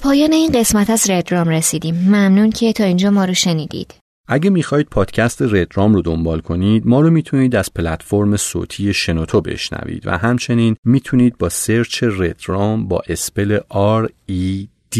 پایان 0.03 0.33
این 0.33 0.51
قسمت 0.51 0.89
از 0.89 1.09
ردرام 1.09 1.49
رسیدیم. 1.49 1.95
ممنون 1.95 2.49
که 2.49 2.73
تا 2.73 2.83
اینجا 2.83 3.09
ما 3.09 3.25
رو 3.25 3.33
شنیدید. 3.33 3.93
اگه 4.27 4.49
می‌خواهید 4.49 4.87
پادکست 4.87 5.41
ردرام 5.41 5.93
رو 5.93 6.01
دنبال 6.01 6.39
کنید 6.39 6.87
ما 6.87 7.01
رو 7.01 7.09
می‌تونید 7.09 7.55
از 7.55 7.73
پلتفرم 7.73 8.37
صوتی 8.37 8.93
شنوتو 8.93 9.41
بشنوید 9.41 10.07
و 10.07 10.17
همچنین 10.17 10.75
می‌تونید 10.83 11.37
با 11.37 11.49
سرچ 11.49 12.03
ردرام 12.03 12.87
با 12.87 13.01
اسپل 13.07 13.59
R 14.03 14.09
E 14.31 14.67
D 14.95 14.99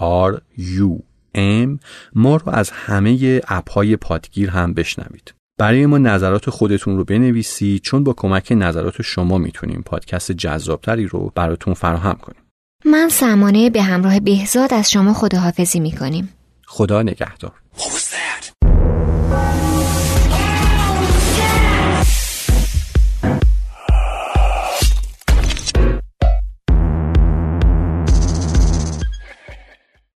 R 0.00 0.38
U 0.58 1.02
M 1.36 1.78
ما 2.14 2.36
رو 2.36 2.48
از 2.50 2.70
همه 2.70 3.40
اپهای 3.48 3.96
پادگیر 3.96 4.50
هم 4.50 4.74
بشنوید. 4.74 5.34
برای 5.58 5.86
ما 5.86 5.98
نظرات 5.98 6.50
خودتون 6.50 6.96
رو 6.96 7.04
بنویسید 7.04 7.82
چون 7.82 8.04
با 8.04 8.12
کمک 8.12 8.52
نظرات 8.56 9.02
شما 9.02 9.38
می‌تونیم 9.38 9.82
پادکست 9.86 10.32
جذابتری 10.32 11.06
رو 11.06 11.32
براتون 11.34 11.74
فراهم 11.74 12.14
کنیم. 12.14 12.42
من 12.84 13.08
سمانه 13.08 13.70
به 13.70 13.82
همراه 13.82 14.20
بهزاد 14.20 14.74
از 14.74 14.90
شما 14.90 15.14
خداحافظی 15.14 15.80
می‌کنیم. 15.80 16.28
خدا 16.66 17.02
نگهدار. 17.02 17.52